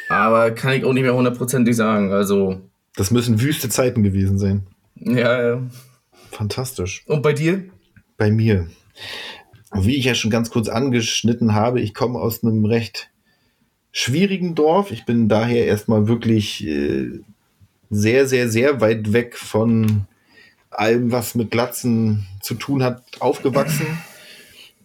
Aber 0.08 0.50
kann 0.52 0.72
ich 0.72 0.84
auch 0.84 0.92
nicht 0.92 1.02
mehr 1.02 1.14
hundertprozentig 1.14 1.76
sagen. 1.76 2.12
Also. 2.12 2.60
Das 2.96 3.10
müssen 3.10 3.40
wüste 3.40 3.68
Zeiten 3.68 4.02
gewesen 4.02 4.38
sein. 4.38 4.66
Ja, 4.94 5.48
ja. 5.48 5.62
Fantastisch. 6.30 7.04
Und 7.06 7.22
bei 7.22 7.32
dir? 7.32 7.64
Bei 8.16 8.30
mir. 8.30 8.68
Wie 9.72 9.96
ich 9.96 10.06
ja 10.06 10.14
schon 10.14 10.30
ganz 10.30 10.50
kurz 10.50 10.68
angeschnitten 10.68 11.54
habe, 11.54 11.80
ich 11.80 11.94
komme 11.94 12.18
aus 12.18 12.42
einem 12.42 12.64
recht 12.64 13.10
schwierigen 13.92 14.54
Dorf. 14.54 14.90
Ich 14.90 15.04
bin 15.04 15.28
daher 15.28 15.66
erstmal 15.66 16.08
wirklich 16.08 16.66
äh, 16.66 17.20
sehr, 17.90 18.26
sehr, 18.26 18.48
sehr 18.48 18.80
weit 18.80 19.12
weg 19.12 19.36
von 19.36 20.06
allem, 20.70 21.12
was 21.12 21.34
mit 21.34 21.50
Glatzen 21.50 22.26
zu 22.40 22.54
tun 22.54 22.82
hat, 22.82 23.02
aufgewachsen. 23.20 23.86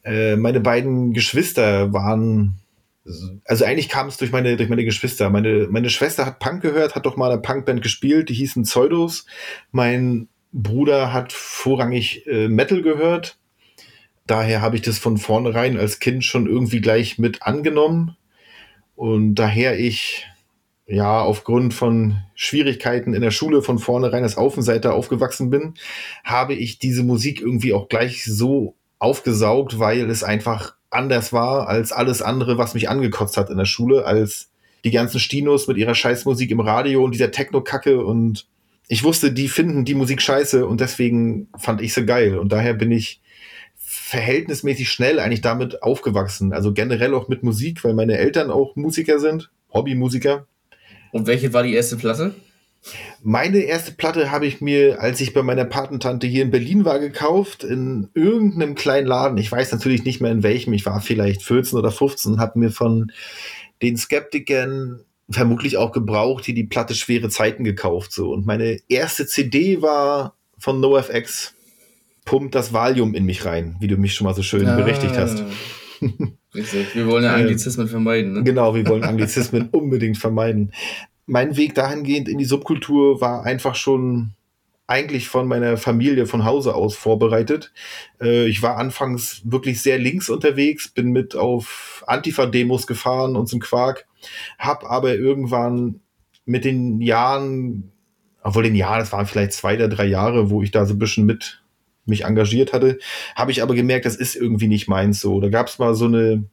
Äh, 0.04 0.36
meine 0.36 0.60
beiden 0.60 1.14
Geschwister 1.14 1.94
waren, 1.94 2.60
also 3.46 3.66
eigentlich 3.66 3.90
kam 3.90 4.08
es 4.08 4.18
durch 4.18 4.32
meine, 4.32 4.58
durch 4.58 4.70
meine 4.70 4.86
Geschwister. 4.86 5.30
Meine, 5.30 5.68
meine 5.70 5.90
Schwester 5.90 6.26
hat 6.26 6.40
Punk 6.40 6.62
gehört, 6.62 6.96
hat 6.96 7.06
doch 7.06 7.18
mal 7.18 7.32
eine 7.32 7.42
Punkband 7.42 7.82
gespielt, 7.82 8.30
die 8.30 8.34
hießen 8.34 8.64
Pseudos. 8.64 9.26
Mein 9.72 10.28
Bruder 10.52 11.14
hat 11.14 11.34
vorrangig 11.34 12.28
äh, 12.28 12.48
Metal 12.48 12.82
gehört. 12.82 13.38
Daher 14.28 14.62
habe 14.62 14.76
ich 14.76 14.82
das 14.82 15.00
von 15.00 15.18
vornherein 15.18 15.78
als 15.78 16.00
Kind 16.00 16.24
schon 16.24 16.48
irgendwie 16.48 16.80
gleich 16.80 17.18
mit 17.18 17.44
angenommen. 17.44 18.16
Und 18.96 19.36
daher 19.36 19.80
ich 19.80 20.28
ja, 20.86 21.22
aufgrund 21.22 21.74
von 21.74 22.18
Schwierigkeiten 22.36 23.14
in 23.14 23.22
der 23.22 23.32
Schule 23.32 23.62
von 23.62 23.80
vornherein 23.80 24.24
als 24.24 24.38
Außenseiter 24.38 24.94
aufgewachsen 24.94 25.50
bin, 25.50 25.76
habe 26.24 26.54
ich 26.54 26.80
diese 26.80 27.04
Musik 27.04 27.42
irgendwie 27.42 27.74
auch 27.74 27.88
gleich 27.88 28.26
so 28.26 28.76
aufgesaugt, 29.00 29.80
weil 29.80 30.10
es 30.10 30.24
einfach 30.24 30.76
anders 30.90 31.34
war 31.34 31.68
als 31.68 31.92
alles 31.92 32.22
andere, 32.22 32.58
was 32.58 32.74
mich 32.74 32.90
angekotzt 32.90 33.38
hat 33.38 33.50
in 33.50 33.58
der 33.58 33.66
Schule, 33.66 34.06
als 34.06 34.50
die 34.84 34.92
ganzen 34.92 35.20
Stinos 35.20 35.68
mit 35.68 35.78
ihrer 35.78 35.96
Scheißmusik 35.96 36.52
im 36.52 36.60
Radio 36.60 37.04
und 37.04 37.12
dieser 37.14 37.32
Techno-Kacke 37.32 38.04
und 38.04 38.48
ich 38.90 39.04
wusste, 39.04 39.32
die 39.32 39.48
finden 39.48 39.86
die 39.86 39.96
Musik 39.96 40.22
scheiße 40.22 40.68
und 40.68 40.82
deswegen 40.82 41.48
fand 41.58 41.82
ich 41.82 41.94
sie 41.94 42.06
geil. 42.06 42.38
Und 42.38 42.52
daher 42.52 42.74
bin 42.74 42.92
ich 42.92 43.22
verhältnismäßig 43.78 44.92
schnell 44.92 45.20
eigentlich 45.20 45.42
damit 45.42 45.82
aufgewachsen, 45.82 46.52
also 46.52 46.74
generell 46.74 47.14
auch 47.14 47.30
mit 47.30 47.44
Musik, 47.44 47.84
weil 47.86 47.94
meine 47.94 48.18
Eltern 48.18 48.52
auch 48.52 48.76
Musiker 48.76 49.20
sind, 49.20 49.50
Hobbymusiker 49.74 50.48
und 51.14 51.28
welche 51.28 51.54
war 51.54 51.64
die 51.64 51.76
erste 51.76 51.96
Platte? 51.96 52.34
Meine 53.22 53.60
erste 53.60 53.94
Platte 53.94 54.32
habe 54.32 54.46
ich 54.46 54.60
mir, 54.60 55.00
als 55.00 55.22
ich 55.22 55.34
bei 55.34 55.44
meiner 55.44 55.64
Patentante 55.64 56.28
hier 56.28 56.44
in 56.44 56.52
Berlin 56.52 56.84
war, 56.84 57.00
gekauft, 57.00 57.64
in 57.64 58.10
irgendeinem 58.14 58.76
kleinen 58.76 59.08
Laden. 59.08 59.38
Ich 59.38 59.50
weiß 59.50 59.72
natürlich 59.72 60.04
nicht 60.04 60.20
mehr 60.20 60.32
in 60.32 60.44
welchem. 60.44 60.74
Ich 60.74 60.86
war 60.86 61.00
vielleicht 61.00 61.44
14 61.44 61.80
oder 61.80 61.92
15 61.92 62.34
und 62.34 62.40
habe 62.40 62.60
mir 62.60 62.72
von 62.72 63.12
den 63.82 63.96
Skeptikern 63.96 65.02
vermutlich 65.30 65.78
auch 65.78 65.92
gebraucht, 65.92 66.46
hier 66.46 66.56
die 66.56 66.66
Platte 66.66 66.96
Schwere 66.96 67.30
Zeiten 67.30 67.64
gekauft. 67.64 68.12
So. 68.12 68.32
Und 68.32 68.46
meine 68.46 68.80
erste 68.90 69.28
CD 69.28 69.82
war 69.82 70.36
von 70.58 70.82
NoFX. 70.82 71.54
Pumpt 72.26 72.56
das 72.56 72.74
Valium 72.74 73.14
in 73.14 73.26
mich 73.26 73.46
rein, 73.46 73.76
wie 73.80 73.88
du 73.88 73.98
mich 73.98 74.16
schon 74.16 74.26
mal 74.26 74.34
so 74.34 74.44
schön 74.44 74.68
ah. 74.68 74.76
berichtigt 74.76 75.18
hast. 75.18 75.44
Richtig. 76.56 76.96
Wir 76.96 77.08
wollen 77.08 77.24
ja 77.24 77.36
ähm, 77.36 77.42
Anglizismen 77.42 77.88
vermeiden. 77.88 78.34
Ne? 78.34 78.44
Genau, 78.44 78.76
wir 78.76 78.88
wollen 78.88 79.04
Anglizismen 79.04 79.70
unbedingt 79.70 80.18
vermeiden. 80.18 80.72
Mein 81.26 81.56
Weg 81.58 81.76
dahingehend 81.76 82.28
in 82.28 82.38
die 82.38 82.46
Subkultur 82.46 83.22
war 83.22 83.44
einfach 83.44 83.76
schon 83.76 84.34
eigentlich 84.86 85.30
von 85.30 85.48
meiner 85.48 85.78
Familie 85.78 86.26
von 86.26 86.44
Hause 86.44 86.76
aus 86.76 86.96
vorbereitet. 86.96 87.72
Äh, 88.22 88.48
ich 88.48 88.62
war 88.62 88.78
anfangs 88.78 89.42
wirklich 89.46 89.82
sehr 89.82 89.98
links 89.98 90.30
unterwegs, 90.30 90.90
bin 90.90 91.12
mit 91.12 91.36
auf 91.36 92.04
Antifa-Demos 92.08 92.86
gefahren 92.86 93.36
und 93.36 93.48
zum 93.48 93.60
Quark, 93.60 94.06
hab 94.60 94.84
aber 94.84 95.16
irgendwann 95.16 96.02
mit 96.46 96.66
den 96.66 97.02
Jahren, 97.02 97.92
obwohl 98.44 98.64
den 98.64 98.76
Jahren, 98.76 99.00
das 99.00 99.14
waren 99.14 99.26
vielleicht 99.26 99.54
zwei 99.54 99.76
oder 99.76 99.88
drei 99.88 100.06
Jahre, 100.06 100.50
wo 100.50 100.62
ich 100.62 100.72
da 100.72 100.86
so 100.86 100.94
ein 100.94 101.00
bisschen 101.00 101.26
mit 101.26 101.63
mich 102.06 102.26
engagiert 102.26 102.74
hatte, 102.74 103.00
habe 103.36 103.52
ich 103.52 103.62
aber 103.62 103.76
gemerkt, 103.76 104.06
das 104.06 104.16
ist 104.16 104.36
irgendwie 104.36 104.68
nicht 104.68 104.88
meins 104.88 105.20
so. 105.20 105.40
Da 105.40 105.50
gab 105.50 105.68
es 105.68 105.80
mal 105.80 105.96
so 105.96 106.06
eine 106.06 106.46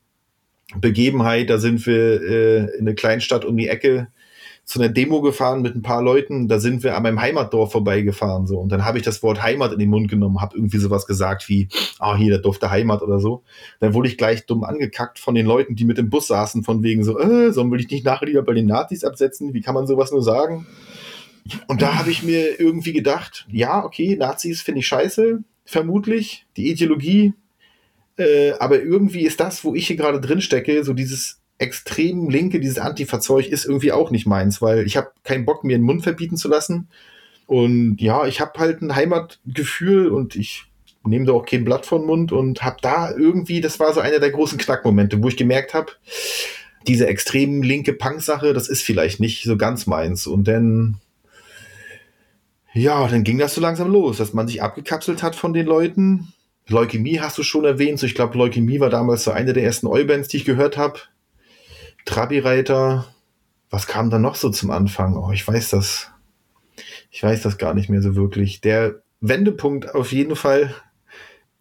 Begebenheit, 0.76 1.50
da 1.50 1.58
sind 1.58 1.84
wir 1.86 2.22
äh, 2.22 2.56
in 2.76 2.86
eine 2.86 2.94
Kleinstadt 2.94 3.44
um 3.44 3.56
die 3.56 3.68
Ecke 3.68 4.08
zu 4.70 4.80
einer 4.80 4.88
Demo 4.88 5.20
gefahren 5.20 5.62
mit 5.62 5.74
ein 5.74 5.82
paar 5.82 6.00
Leuten. 6.00 6.46
Da 6.46 6.60
sind 6.60 6.84
wir 6.84 6.96
an 6.96 7.02
meinem 7.02 7.20
Heimatdorf 7.20 7.72
vorbeigefahren. 7.72 8.46
So. 8.46 8.58
Und 8.60 8.70
dann 8.70 8.84
habe 8.84 8.98
ich 8.98 9.04
das 9.04 9.20
Wort 9.20 9.42
Heimat 9.42 9.72
in 9.72 9.80
den 9.80 9.90
Mund 9.90 10.08
genommen, 10.08 10.40
habe 10.40 10.56
irgendwie 10.56 10.78
sowas 10.78 11.06
gesagt 11.06 11.48
wie, 11.48 11.68
ah, 11.98 12.16
hier 12.16 12.30
der 12.30 12.38
Dorf 12.38 12.60
Heimat 12.62 13.02
oder 13.02 13.18
so. 13.18 13.42
Dann 13.80 13.94
wurde 13.94 14.08
ich 14.08 14.16
gleich 14.16 14.46
dumm 14.46 14.62
angekackt 14.62 15.18
von 15.18 15.34
den 15.34 15.44
Leuten, 15.44 15.74
die 15.74 15.84
mit 15.84 15.98
im 15.98 16.08
Bus 16.08 16.28
saßen, 16.28 16.62
von 16.62 16.84
wegen 16.84 17.02
so, 17.02 17.18
äh, 17.18 17.52
sollen 17.52 17.72
wir 17.72 17.78
dich 17.78 17.90
nicht 17.90 18.04
nachher 18.04 18.26
lieber 18.26 18.42
bei 18.42 18.54
den 18.54 18.66
Nazis 18.66 19.02
absetzen? 19.02 19.54
Wie 19.54 19.60
kann 19.60 19.74
man 19.74 19.88
sowas 19.88 20.12
nur 20.12 20.22
sagen? 20.22 20.66
Und 21.66 21.82
da 21.82 21.98
habe 21.98 22.10
ich 22.10 22.22
mir 22.22 22.60
irgendwie 22.60 22.92
gedacht, 22.92 23.46
ja, 23.50 23.84
okay, 23.84 24.16
Nazis 24.16 24.62
finde 24.62 24.80
ich 24.80 24.86
scheiße, 24.86 25.42
vermutlich. 25.64 26.46
Die 26.56 26.70
Ideologie 26.70 27.34
äh, 28.20 28.52
aber 28.58 28.82
irgendwie 28.82 29.22
ist 29.22 29.40
das, 29.40 29.64
wo 29.64 29.74
ich 29.74 29.86
hier 29.86 29.96
gerade 29.96 30.20
drin 30.20 30.42
stecke, 30.42 30.84
so 30.84 30.92
dieses 30.92 31.40
extrem 31.58 32.28
linke, 32.28 32.60
dieses 32.60 32.78
Antifa-Zeug 32.78 33.48
ist 33.48 33.64
irgendwie 33.64 33.92
auch 33.92 34.10
nicht 34.10 34.26
meins, 34.26 34.60
weil 34.60 34.86
ich 34.86 34.96
habe 34.96 35.10
keinen 35.24 35.46
Bock, 35.46 35.64
mir 35.64 35.76
den 35.76 35.84
Mund 35.84 36.02
verbieten 36.02 36.36
zu 36.36 36.48
lassen. 36.48 36.88
Und 37.46 38.00
ja, 38.00 38.26
ich 38.26 38.40
habe 38.40 38.58
halt 38.58 38.82
ein 38.82 38.94
Heimatgefühl 38.94 40.08
und 40.08 40.36
ich 40.36 40.64
nehme 41.04 41.24
da 41.24 41.32
auch 41.32 41.46
kein 41.46 41.64
Blatt 41.64 41.86
von 41.86 42.04
Mund 42.04 42.30
und 42.30 42.62
habe 42.62 42.76
da 42.82 43.10
irgendwie, 43.10 43.60
das 43.62 43.80
war 43.80 43.92
so 43.94 44.00
einer 44.00 44.18
der 44.18 44.30
großen 44.30 44.58
Knackmomente, 44.58 45.22
wo 45.22 45.28
ich 45.28 45.36
gemerkt 45.36 45.72
habe, 45.72 45.92
diese 46.86 47.06
extrem 47.06 47.62
linke 47.62 47.94
Punk-Sache, 47.94 48.52
das 48.52 48.68
ist 48.68 48.82
vielleicht 48.82 49.18
nicht 49.18 49.44
so 49.44 49.56
ganz 49.56 49.86
meins. 49.86 50.26
Und 50.26 50.46
dann, 50.46 50.98
ja, 52.72 53.06
dann 53.08 53.24
ging 53.24 53.38
das 53.38 53.54
so 53.54 53.60
langsam 53.60 53.90
los, 53.90 54.18
dass 54.18 54.32
man 54.32 54.46
sich 54.46 54.62
abgekapselt 54.62 55.22
hat 55.22 55.34
von 55.34 55.52
den 55.52 55.66
Leuten 55.66 56.32
Leukämie 56.70 57.20
hast 57.20 57.36
du 57.36 57.42
schon 57.42 57.64
erwähnt. 57.64 57.98
So, 57.98 58.06
ich 58.06 58.14
glaube, 58.14 58.38
Leukämie 58.38 58.80
war 58.80 58.90
damals 58.90 59.24
so 59.24 59.32
eine 59.32 59.52
der 59.52 59.64
ersten 59.64 59.86
Oi-Bands, 59.86 60.28
die 60.28 60.38
ich 60.38 60.44
gehört 60.44 60.76
habe. 60.76 61.00
Trabi-Reiter. 62.04 63.06
Was 63.70 63.86
kam 63.86 64.10
da 64.10 64.18
noch 64.18 64.36
so 64.36 64.50
zum 64.50 64.70
Anfang? 64.70 65.16
Oh, 65.16 65.32
ich 65.32 65.46
weiß 65.46 65.70
das. 65.70 66.10
Ich 67.10 67.22
weiß 67.22 67.42
das 67.42 67.58
gar 67.58 67.74
nicht 67.74 67.88
mehr 67.88 68.02
so 68.02 68.14
wirklich. 68.14 68.60
Der 68.60 69.02
Wendepunkt 69.20 69.94
auf 69.94 70.12
jeden 70.12 70.36
Fall 70.36 70.74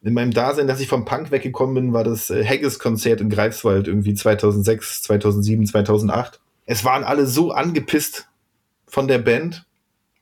in 0.01 0.13
meinem 0.13 0.31
Dasein, 0.31 0.67
dass 0.67 0.79
ich 0.79 0.87
vom 0.87 1.05
Punk 1.05 1.31
weggekommen 1.31 1.75
bin, 1.75 1.93
war 1.93 2.03
das 2.03 2.29
äh, 2.29 2.45
Haggis-Konzert 2.45 3.19
in 3.19 3.29
Greifswald 3.29 3.87
irgendwie 3.87 4.13
2006, 4.13 5.01
2007, 5.03 5.65
2008. 5.65 6.39
Es 6.65 6.85
waren 6.85 7.03
alle 7.03 7.25
so 7.25 7.51
angepisst 7.51 8.29
von 8.85 9.07
der 9.07 9.17
Band, 9.17 9.65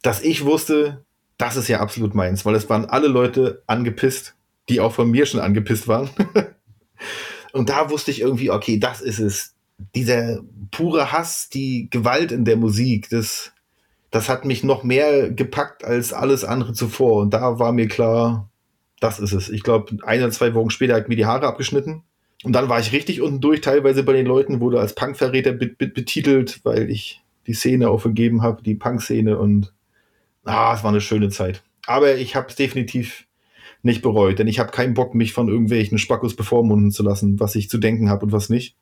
dass 0.01 0.22
ich 0.22 0.46
wusste, 0.46 1.06
das 1.38 1.56
ist 1.56 1.68
ja 1.68 1.80
absolut 1.80 2.16
meins, 2.16 2.46
weil 2.46 2.56
es 2.56 2.70
waren 2.70 2.86
alle 2.86 3.08
Leute 3.08 3.63
angepisst 3.68 4.38
die 4.70 4.80
auch 4.80 4.94
von 4.94 5.10
mir 5.10 5.25
schon 5.25 5.39
angepisst 5.39 5.88
waren. 5.88 6.10
und 7.54 7.70
da 7.70 7.89
wusste 7.89 8.12
ich 8.12 8.22
irgendwie, 8.22 8.51
okay, 8.51 8.80
das 8.80 9.01
ist 9.01 9.20
es. 9.20 9.54
Dieser 9.96 10.42
pure 10.72 11.12
Hass, 11.12 11.50
die 11.50 11.88
Gewalt 11.92 12.32
in 12.32 12.46
der 12.46 12.58
Musik, 12.58 13.10
das, 13.10 13.51
das 14.10 14.27
hat 14.27 14.44
mich 14.44 14.63
noch 14.63 14.84
mehr 14.84 15.30
gepackt 15.30 15.86
als 15.86 16.13
alles 16.13 16.44
andere 16.44 16.74
zuvor. 16.74 17.22
Und 17.22 17.34
da 17.34 17.60
war 17.60 17.72
mir 17.72 17.88
klar, 17.88 18.50
das 19.00 19.20
ist 19.20 19.34
es. 19.34 19.50
Ich 19.50 19.62
glaube, 19.62 19.98
ein 20.04 20.20
oder 20.20 20.32
zwei 20.32 20.56
Wochen 20.56 20.72
später 20.72 20.96
hat 20.96 21.10
mir 21.10 21.16
die 21.16 21.27
Haare 21.27 21.48
abgeschnitten. 21.48 22.04
Und 22.44 22.54
dann 22.54 22.70
war 22.70 22.80
ich 22.80 22.92
richtig 22.92 23.22
unten 23.22 23.39
durch, 23.39 23.62
teilweise 23.62 24.04
bei 24.04 24.13
den 24.13 24.25
Leuten, 24.25 24.60
wurde 24.60 24.80
als 24.80 24.94
Punkverräter 24.94 25.54
betitelt, 25.54 26.60
weil 26.63 26.89
ich 26.89 27.22
die 27.46 27.54
Szene 27.54 27.89
auch 27.89 28.01
vergeben 28.01 28.42
habe, 28.42 28.63
die 28.63 28.75
Punk-Szene. 28.75 29.38
Und 29.38 29.74
ah, 30.48 30.74
es 30.74 30.84
war 30.84 30.92
eine 30.92 31.01
schöne 31.01 31.30
Zeit. 31.30 31.63
Aber 31.86 32.16
ich 32.16 32.36
habe 32.36 32.48
es 32.50 32.56
definitiv 32.56 33.27
nicht 33.84 34.01
bereut, 34.01 34.39
denn 34.39 34.48
ich 34.48 34.60
habe 34.60 34.72
keinen 34.72 34.94
Bock, 34.94 35.16
mich 35.16 35.34
von 35.34 35.48
irgendwelchen 35.48 35.98
Spackos 35.98 36.36
bevormunden 36.36 36.92
zu 36.92 37.04
lassen, 37.04 37.39
was 37.39 37.56
ich 37.56 37.70
zu 37.70 37.77
denken 37.77 38.10
habe 38.10 38.25
und 38.25 38.32
was 38.32 38.50
nicht. 38.50 38.75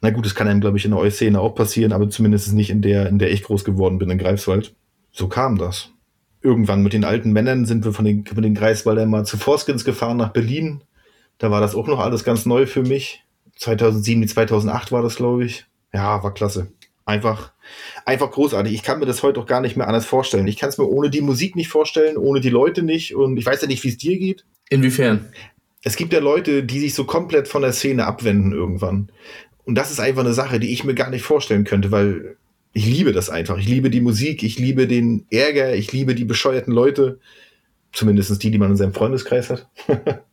Na 0.00 0.10
gut, 0.10 0.26
das 0.26 0.34
kann 0.34 0.48
einem, 0.48 0.60
glaube 0.60 0.78
ich, 0.78 0.84
in 0.84 0.90
der 0.90 1.00
Eu-Szene 1.00 1.40
auch 1.40 1.54
passieren, 1.54 1.92
aber 1.92 2.10
zumindest 2.10 2.52
nicht 2.52 2.70
in 2.70 2.82
der, 2.82 3.08
in 3.08 3.18
der 3.18 3.30
ich 3.30 3.44
groß 3.44 3.64
geworden 3.64 3.98
bin, 3.98 4.10
in 4.10 4.18
Greifswald. 4.18 4.74
So 5.12 5.28
kam 5.28 5.58
das. 5.58 5.90
Irgendwann 6.40 6.82
mit 6.82 6.92
den 6.92 7.04
alten 7.04 7.32
Männern 7.32 7.66
sind 7.66 7.84
wir 7.84 7.92
von 7.92 8.04
den, 8.04 8.26
von 8.26 8.42
den 8.42 8.54
Greifswaldern 8.54 9.08
mal 9.08 9.24
zu 9.24 9.38
Forskins 9.38 9.84
gefahren 9.84 10.16
nach 10.16 10.32
Berlin. 10.32 10.82
Da 11.38 11.50
war 11.50 11.60
das 11.60 11.76
auch 11.76 11.86
noch 11.86 12.00
alles 12.00 12.24
ganz 12.24 12.46
neu 12.46 12.66
für 12.66 12.82
mich. 12.82 13.24
2007, 13.56 14.26
2008 14.26 14.90
war 14.90 15.02
das, 15.02 15.16
glaube 15.16 15.44
ich. 15.44 15.66
Ja, 15.92 16.22
war 16.22 16.34
klasse. 16.34 16.72
Einfach, 17.04 17.51
einfach 18.04 18.30
großartig. 18.30 18.72
Ich 18.72 18.82
kann 18.82 18.98
mir 18.98 19.06
das 19.06 19.22
heute 19.22 19.40
auch 19.40 19.46
gar 19.46 19.60
nicht 19.60 19.76
mehr 19.76 19.88
anders 19.88 20.06
vorstellen. 20.06 20.46
Ich 20.46 20.56
kann 20.56 20.68
es 20.68 20.78
mir 20.78 20.86
ohne 20.86 21.10
die 21.10 21.20
Musik 21.20 21.56
nicht 21.56 21.68
vorstellen, 21.68 22.16
ohne 22.16 22.40
die 22.40 22.50
Leute 22.50 22.82
nicht. 22.82 23.14
Und 23.14 23.36
ich 23.36 23.46
weiß 23.46 23.62
ja 23.62 23.68
nicht, 23.68 23.82
wie 23.84 23.88
es 23.88 23.98
dir 23.98 24.18
geht. 24.18 24.44
Inwiefern? 24.68 25.28
Es 25.82 25.96
gibt 25.96 26.12
ja 26.12 26.20
Leute, 26.20 26.62
die 26.62 26.80
sich 26.80 26.94
so 26.94 27.04
komplett 27.04 27.48
von 27.48 27.62
der 27.62 27.72
Szene 27.72 28.06
abwenden 28.06 28.52
irgendwann. 28.52 29.10
Und 29.64 29.76
das 29.76 29.90
ist 29.90 30.00
einfach 30.00 30.22
eine 30.22 30.34
Sache, 30.34 30.60
die 30.60 30.72
ich 30.72 30.84
mir 30.84 30.94
gar 30.94 31.10
nicht 31.10 31.22
vorstellen 31.22 31.64
könnte, 31.64 31.90
weil 31.90 32.36
ich 32.72 32.86
liebe 32.86 33.12
das 33.12 33.30
einfach. 33.30 33.58
Ich 33.58 33.68
liebe 33.68 33.90
die 33.90 34.00
Musik, 34.00 34.42
ich 34.42 34.58
liebe 34.58 34.86
den 34.86 35.26
Ärger, 35.30 35.74
ich 35.74 35.92
liebe 35.92 36.14
die 36.14 36.24
bescheuerten 36.24 36.72
Leute. 36.72 37.18
Zumindest 37.92 38.42
die, 38.42 38.50
die 38.50 38.58
man 38.58 38.70
in 38.70 38.76
seinem 38.76 38.94
Freundeskreis 38.94 39.50
hat. 39.50 39.68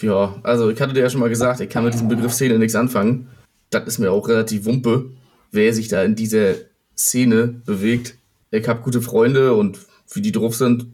ja, 0.00 0.34
also 0.42 0.70
ich 0.70 0.80
hatte 0.80 0.92
dir 0.92 1.00
ja 1.00 1.10
schon 1.10 1.20
mal 1.20 1.28
gesagt, 1.28 1.60
ich 1.60 1.68
kann 1.68 1.84
mit 1.84 1.94
diesem 1.94 2.08
Begriff 2.08 2.32
Szene 2.32 2.58
nichts 2.58 2.74
anfangen. 2.74 3.28
Das 3.70 3.86
ist 3.86 3.98
mir 3.98 4.10
auch 4.10 4.28
relativ 4.28 4.64
wumpe 4.64 5.10
wer 5.50 5.72
sich 5.74 5.88
da 5.88 6.02
in 6.02 6.14
dieser 6.14 6.54
Szene 6.96 7.62
bewegt. 7.64 8.16
Ich 8.50 8.66
habe 8.68 8.82
gute 8.82 9.02
Freunde 9.02 9.54
und 9.54 9.78
wie 10.12 10.22
die 10.22 10.32
drauf 10.32 10.54
sind, 10.54 10.86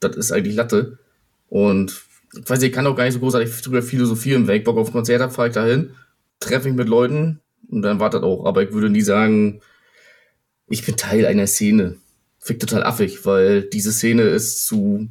das 0.00 0.16
ist 0.16 0.32
eigentlich 0.32 0.56
Latte. 0.56 0.98
Und 1.48 2.02
ich 2.34 2.48
weiß, 2.48 2.62
ich 2.62 2.72
kann 2.72 2.86
auch 2.86 2.96
gar 2.96 3.04
nicht 3.04 3.14
so 3.14 3.20
großartig 3.20 3.60
drüber 3.62 3.82
philosophieren. 3.82 4.46
Wenn 4.46 4.58
ich 4.58 4.64
Bock 4.64 4.76
auf 4.76 4.92
Konzert 4.92 5.22
habe, 5.22 5.32
fahre 5.32 5.48
ich 5.48 5.54
dahin, 5.54 5.90
treffe 6.40 6.68
mich 6.68 6.76
mit 6.76 6.88
Leuten 6.88 7.40
und 7.68 7.82
dann 7.82 8.00
war 8.00 8.10
das 8.10 8.22
auch. 8.22 8.44
Aber 8.44 8.62
ich 8.62 8.72
würde 8.72 8.90
nie 8.90 9.00
sagen, 9.00 9.60
ich 10.68 10.84
bin 10.84 10.96
Teil 10.96 11.26
einer 11.26 11.46
Szene. 11.46 11.96
Fick 12.38 12.60
total 12.60 12.84
affig, 12.84 13.24
weil 13.24 13.62
diese 13.62 13.92
Szene 13.92 14.22
ist 14.22 14.66
zu, 14.66 15.08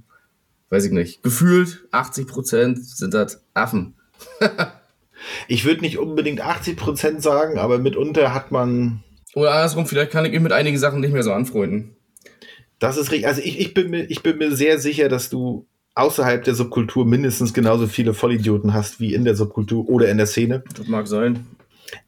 weiß 0.69 0.85
ich 0.85 0.91
nicht, 0.91 1.23
gefühlt 1.23 1.85
80 1.91 2.27
Prozent 2.27 2.85
sind 2.85 3.13
das 3.13 3.43
Affen. 3.53 3.95
Ich 5.47 5.65
würde 5.65 5.81
nicht 5.81 5.97
unbedingt 5.97 6.41
80 6.41 6.77
Prozent 6.77 7.21
sagen, 7.21 7.57
aber 7.57 7.77
mitunter 7.77 8.33
hat 8.33 8.51
man. 8.51 9.03
Oder 9.33 9.53
andersrum, 9.53 9.85
vielleicht 9.85 10.11
kann 10.11 10.25
ich 10.25 10.31
mich 10.31 10.41
mit 10.41 10.51
einigen 10.51 10.77
Sachen 10.77 11.01
nicht 11.01 11.13
mehr 11.13 11.23
so 11.23 11.33
anfreunden. 11.33 11.95
Das 12.79 12.97
ist 12.97 13.11
richtig. 13.11 13.27
Also 13.27 13.41
ich, 13.41 13.59
ich, 13.59 13.73
bin 13.73 13.89
mir, 13.89 14.03
ich 14.03 14.21
bin 14.23 14.37
mir 14.37 14.55
sehr 14.55 14.79
sicher, 14.79 15.09
dass 15.09 15.29
du 15.29 15.65
außerhalb 15.95 16.43
der 16.43 16.55
Subkultur 16.55 17.05
mindestens 17.05 17.53
genauso 17.53 17.87
viele 17.87 18.13
Vollidioten 18.13 18.73
hast 18.73 18.99
wie 18.99 19.13
in 19.13 19.23
der 19.23 19.35
Subkultur 19.35 19.87
oder 19.89 20.09
in 20.09 20.17
der 20.17 20.27
Szene. 20.27 20.63
Das 20.75 20.87
mag 20.87 21.07
sein. 21.07 21.45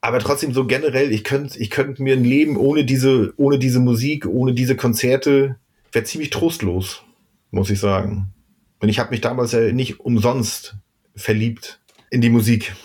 Aber 0.01 0.19
trotzdem 0.19 0.53
so 0.53 0.65
generell, 0.65 1.11
ich 1.11 1.23
könnte 1.23 1.57
ich 1.59 1.69
könnt 1.69 1.99
mir 1.99 2.13
ein 2.13 2.23
Leben 2.23 2.57
ohne 2.57 2.83
diese, 2.83 3.33
ohne 3.37 3.59
diese 3.59 3.79
Musik, 3.79 4.25
ohne 4.25 4.53
diese 4.53 4.75
Konzerte, 4.75 5.55
wäre 5.91 6.05
ziemlich 6.05 6.29
trostlos, 6.29 7.03
muss 7.51 7.69
ich 7.69 7.79
sagen. 7.79 8.33
Und 8.79 8.89
ich 8.89 8.99
habe 8.99 9.11
mich 9.11 9.21
damals 9.21 9.53
ja 9.53 9.71
nicht 9.71 9.99
umsonst 9.99 10.75
verliebt 11.15 11.79
in 12.09 12.21
die 12.21 12.29
Musik 12.29 12.75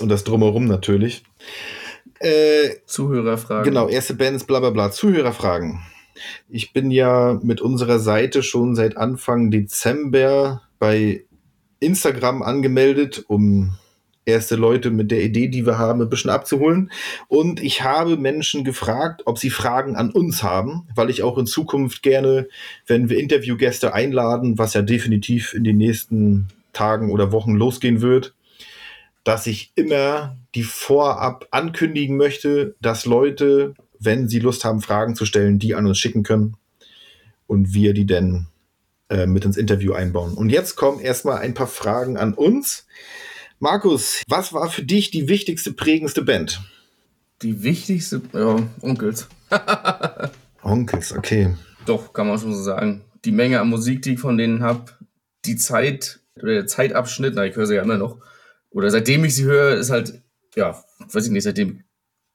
und 0.00 0.08
das 0.08 0.24
drumherum 0.24 0.66
natürlich. 0.66 1.24
Äh, 2.20 2.70
Zuhörerfragen. 2.86 3.64
Genau, 3.64 3.88
erste 3.88 4.14
Bands, 4.14 4.44
bla 4.44 4.60
bla 4.60 4.70
bla. 4.70 4.90
Zuhörerfragen. 4.90 5.80
Ich 6.48 6.72
bin 6.72 6.90
ja 6.90 7.38
mit 7.42 7.60
unserer 7.60 7.98
Seite 7.98 8.42
schon 8.42 8.74
seit 8.74 8.96
Anfang 8.96 9.50
Dezember 9.50 10.62
bei 10.78 11.24
Instagram 11.80 12.42
angemeldet, 12.42 13.24
um 13.28 13.76
erste 14.28 14.56
Leute 14.56 14.90
mit 14.90 15.10
der 15.10 15.22
Idee, 15.22 15.48
die 15.48 15.64
wir 15.64 15.78
haben, 15.78 16.02
ein 16.02 16.10
bisschen 16.10 16.30
abzuholen. 16.30 16.90
Und 17.28 17.62
ich 17.62 17.82
habe 17.82 18.16
Menschen 18.16 18.62
gefragt, 18.62 19.22
ob 19.24 19.38
sie 19.38 19.50
Fragen 19.50 19.96
an 19.96 20.10
uns 20.10 20.42
haben, 20.42 20.86
weil 20.94 21.08
ich 21.10 21.22
auch 21.22 21.38
in 21.38 21.46
Zukunft 21.46 22.02
gerne, 22.02 22.48
wenn 22.86 23.08
wir 23.08 23.18
Interviewgäste 23.18 23.94
einladen, 23.94 24.58
was 24.58 24.74
ja 24.74 24.82
definitiv 24.82 25.54
in 25.54 25.64
den 25.64 25.78
nächsten 25.78 26.48
Tagen 26.72 27.10
oder 27.10 27.32
Wochen 27.32 27.54
losgehen 27.54 28.02
wird, 28.02 28.34
dass 29.24 29.46
ich 29.46 29.72
immer 29.74 30.36
die 30.54 30.62
vorab 30.62 31.46
ankündigen 31.50 32.16
möchte, 32.16 32.76
dass 32.80 33.04
Leute, 33.04 33.74
wenn 33.98 34.28
sie 34.28 34.38
Lust 34.38 34.64
haben, 34.64 34.80
Fragen 34.80 35.16
zu 35.16 35.26
stellen, 35.26 35.58
die 35.58 35.74
an 35.74 35.86
uns 35.86 35.98
schicken 35.98 36.22
können 36.22 36.56
und 37.46 37.74
wir 37.74 37.94
die 37.94 38.06
dann 38.06 38.48
äh, 39.10 39.26
mit 39.26 39.44
ins 39.44 39.56
Interview 39.56 39.92
einbauen. 39.92 40.34
Und 40.34 40.50
jetzt 40.50 40.76
kommen 40.76 41.00
erstmal 41.00 41.38
ein 41.38 41.54
paar 41.54 41.66
Fragen 41.66 42.16
an 42.16 42.34
uns. 42.34 42.86
Markus, 43.58 44.22
was 44.28 44.52
war 44.52 44.70
für 44.70 44.82
dich 44.82 45.10
die 45.10 45.28
wichtigste, 45.28 45.72
prägendste 45.72 46.22
Band? 46.22 46.60
Die 47.42 47.62
wichtigste, 47.62 48.20
ja, 48.32 48.56
Onkels. 48.80 49.28
Onkels, 50.62 51.12
okay. 51.12 51.54
Doch, 51.86 52.12
kann 52.12 52.28
man 52.28 52.38
schon 52.38 52.54
so 52.54 52.62
sagen. 52.62 53.02
Die 53.24 53.32
Menge 53.32 53.60
an 53.60 53.68
Musik, 53.68 54.02
die 54.02 54.14
ich 54.14 54.20
von 54.20 54.36
denen 54.36 54.62
habe, 54.62 54.92
die 55.44 55.56
Zeit, 55.56 56.20
der 56.36 56.66
Zeitabschnitt, 56.66 57.32
na, 57.34 57.46
ich 57.46 57.56
höre 57.56 57.66
sie 57.66 57.76
ja 57.76 57.82
immer 57.82 57.96
noch, 57.96 58.18
oder 58.78 58.92
seitdem 58.92 59.24
ich 59.24 59.34
sie 59.34 59.42
höre, 59.42 59.74
ist 59.74 59.90
halt, 59.90 60.22
ja, 60.54 60.80
weiß 61.12 61.26
ich 61.26 61.32
nicht, 61.32 61.42
seitdem 61.42 61.78
ich 61.78 61.84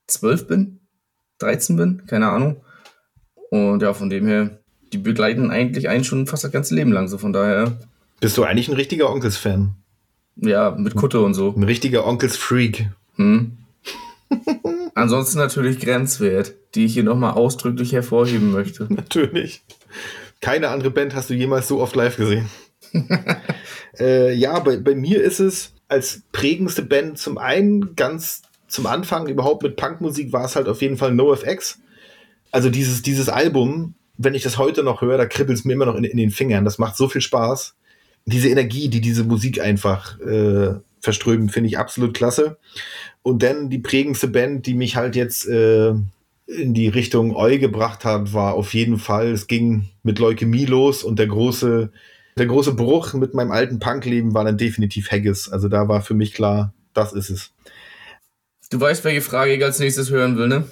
12 0.08 0.48
bin, 0.48 0.80
13 1.40 1.78
bin, 1.78 2.06
keine 2.06 2.28
Ahnung. 2.28 2.58
Und 3.50 3.82
ja, 3.82 3.94
von 3.94 4.10
dem 4.10 4.28
her, 4.28 4.60
die 4.92 4.98
begleiten 4.98 5.52
eigentlich 5.52 5.88
einen 5.88 6.04
schon 6.04 6.28
fast 6.28 6.44
das 6.44 6.52
ganze 6.52 6.76
Leben 6.76 6.92
lang, 6.92 7.08
so 7.08 7.18
von 7.18 7.32
daher. 7.32 7.78
Bist 8.20 8.36
du 8.38 8.44
eigentlich 8.44 8.68
ein 8.68 8.76
richtiger 8.76 9.10
Onkels-Fan? 9.10 9.74
Ja, 10.36 10.72
mit 10.72 10.96
Kutte 10.96 11.22
und 11.22 11.34
so. 11.34 11.56
Ein 11.56 11.64
richtiger 11.64 12.06
Onkels-Freak. 12.06 12.90
Hm. 13.16 13.60
Ansonsten 14.96 15.38
natürlich 15.38 15.80
Grenzwert, 15.80 16.56
die 16.76 16.84
ich 16.84 16.94
hier 16.94 17.06
nochmal 17.06 17.36
ausdrücklich 17.36 17.94
hervorheben 17.94 18.52
möchte. 18.52 18.84
Natürlich. 18.94 19.64
Keine 20.42 20.68
andere 20.68 20.92
Band 20.92 21.16
hast 21.16 21.30
du 21.30 21.36
jemals 21.36 21.70
so 21.70 21.80
oft 21.80 21.96
live 21.96 22.18
gesehen. 22.18 22.50
äh, 23.98 24.34
ja, 24.34 24.60
bei, 24.60 24.76
bei 24.76 24.94
mir 24.94 25.24
ist 25.24 25.40
es 25.40 25.74
als 25.94 26.24
prägendste 26.32 26.82
Band 26.82 27.20
zum 27.20 27.38
einen 27.38 27.96
ganz 27.96 28.42
zum 28.68 28.88
Anfang 28.88 29.28
überhaupt 29.28 29.62
mit 29.62 29.76
Punkmusik 29.76 30.34
war 30.34 30.46
es 30.46 30.56
halt 30.56 30.68
auf 30.68 30.82
jeden 30.82 30.98
Fall 30.98 31.14
NoFX. 31.14 31.80
Also 32.52 32.72
dieses, 32.72 33.04
dieses 33.04 33.30
Album, 33.30 33.94
wenn 34.18 34.34
ich 34.34 34.42
das 34.42 34.58
heute 34.58 34.82
noch 34.82 35.02
höre, 35.02 35.18
da 35.18 35.28
kribbelt 35.28 35.60
es 35.60 35.66
mir 35.66 35.74
immer 35.74 35.86
noch 35.86 35.96
in, 35.96 36.04
in, 36.04 36.18
den 36.18 36.32
Fingern. 36.32 36.66
Das 36.66 36.80
macht 36.80 36.98
so 36.98 37.08
viel 37.08 37.22
Spaß. 37.22 37.76
Diese 38.26 38.50
Energie, 38.50 38.90
die 38.90 39.02
diese 39.02 39.24
Musik 39.24 39.62
einfach 39.62 40.20
äh, 40.22 40.74
verströmt, 41.00 41.52
finde 41.52 41.68
ich 41.68 41.78
absolut 41.78 42.16
klasse. 42.16 42.58
Und 43.22 43.44
dann 43.44 43.70
die 43.70 43.80
prägendste 43.80 44.28
Band, 44.28 44.66
die 44.66 44.74
mich 44.74 44.96
halt 44.96 45.16
jetzt 45.16 45.48
äh, 45.48 45.90
in 46.48 46.74
die 46.74 46.88
Richtung 46.88 47.36
Eu 47.36 47.60
gebracht 47.60 48.06
hat, 48.06 48.34
war 48.34 48.56
auf 48.56 48.74
jeden 48.74 48.98
Fall, 48.98 49.28
es 49.28 49.46
ging 49.46 49.90
mit 50.02 50.18
Leukämie 50.18 50.66
los 50.66 51.04
und 51.04 51.20
der 51.20 51.28
große, 51.28 51.92
der 52.38 52.46
große 52.46 52.74
Bruch 52.74 53.14
mit 53.14 53.34
meinem 53.34 53.52
alten 53.52 53.80
Punkleben 53.80 54.34
war 54.34 54.44
dann 54.44 54.58
definitiv 54.58 55.12
Haggis. 55.12 55.50
Also 55.50 55.68
da 55.68 55.88
war 55.88 56.02
für 56.02 56.14
mich 56.14 56.34
klar, 56.34 56.74
das 56.94 57.14
ist 57.14 57.30
es. 57.30 57.52
Du 58.70 58.80
weißt, 58.80 59.04
welche 59.04 59.22
Frage 59.22 59.54
ich 59.54 59.64
als 59.64 59.80
nächstes 59.80 60.10
hören 60.10 60.38
will, 60.38 60.48
ne? 60.48 60.64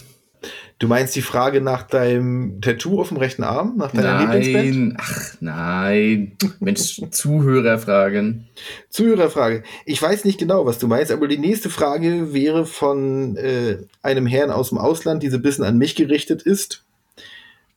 Du 0.79 0.87
meinst 0.87 1.15
die 1.15 1.21
Frage 1.21 1.61
nach 1.61 1.83
deinem 1.83 2.59
Tattoo 2.59 2.99
auf 2.99 3.09
dem 3.09 3.17
rechten 3.17 3.43
Arm? 3.43 3.75
Nach 3.77 3.91
deiner 3.91 4.25
nein, 4.25 4.41
Lieblingsband? 4.41 4.97
ach 4.99 5.35
nein. 5.39 6.31
Mensch, 6.59 6.99
Zuhörerfragen. 7.11 8.47
Zuhörerfrage. 8.89 9.61
Ich 9.85 10.01
weiß 10.01 10.25
nicht 10.25 10.39
genau, 10.39 10.65
was 10.65 10.79
du 10.79 10.87
meinst, 10.87 11.11
aber 11.11 11.27
die 11.27 11.37
nächste 11.37 11.69
Frage 11.69 12.33
wäre 12.33 12.65
von 12.65 13.37
äh, 13.37 13.77
einem 14.01 14.25
Herrn 14.25 14.49
aus 14.49 14.69
dem 14.69 14.79
Ausland, 14.79 15.21
die 15.21 15.29
so 15.29 15.35
ein 15.35 15.43
bisschen 15.43 15.65
an 15.65 15.77
mich 15.77 15.95
gerichtet 15.95 16.41
ist. 16.41 16.83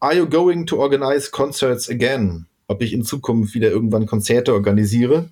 Are 0.00 0.16
you 0.16 0.26
going 0.26 0.64
to 0.64 0.78
organize 0.78 1.30
concerts 1.30 1.90
again? 1.90 2.46
Ob 2.66 2.82
ich 2.82 2.92
in 2.92 3.04
Zukunft 3.04 3.54
wieder 3.54 3.70
irgendwann 3.70 4.06
Konzerte 4.06 4.54
organisiere? 4.54 5.28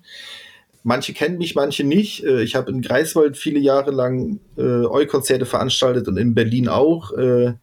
Manche 0.83 1.13
kennen 1.13 1.37
mich, 1.37 1.55
manche 1.55 1.83
nicht. 1.83 2.23
Äh, 2.23 2.43
ich 2.43 2.55
habe 2.55 2.71
in 2.71 2.81
Greifswald 2.81 3.37
viele 3.37 3.59
Jahre 3.59 3.91
lang 3.91 4.39
äh, 4.57 4.61
Eu-Konzerte 4.61 5.45
veranstaltet 5.45 6.07
und 6.07 6.17
in 6.17 6.35
Berlin 6.35 6.67
auch. 6.67 7.11
Äh, 7.13 7.53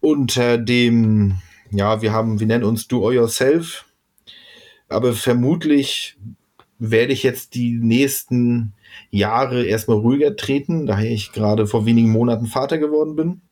unter 0.00 0.58
dem, 0.58 1.38
ja, 1.70 2.02
wir 2.02 2.12
haben, 2.12 2.40
wir 2.40 2.46
nennen 2.46 2.64
uns 2.64 2.88
Do 2.88 3.06
All 3.06 3.14
Yourself. 3.14 3.84
Aber 4.88 5.12
vermutlich 5.12 6.16
werde 6.78 7.12
ich 7.12 7.22
jetzt 7.22 7.54
die 7.54 7.78
nächsten 7.80 8.74
Jahre 9.10 9.64
erstmal 9.64 9.98
ruhiger 9.98 10.36
treten, 10.36 10.86
da 10.86 11.00
ich 11.00 11.32
gerade 11.32 11.66
vor 11.66 11.86
wenigen 11.86 12.10
Monaten 12.10 12.46
Vater 12.46 12.78
geworden 12.78 13.16
bin. 13.16 13.42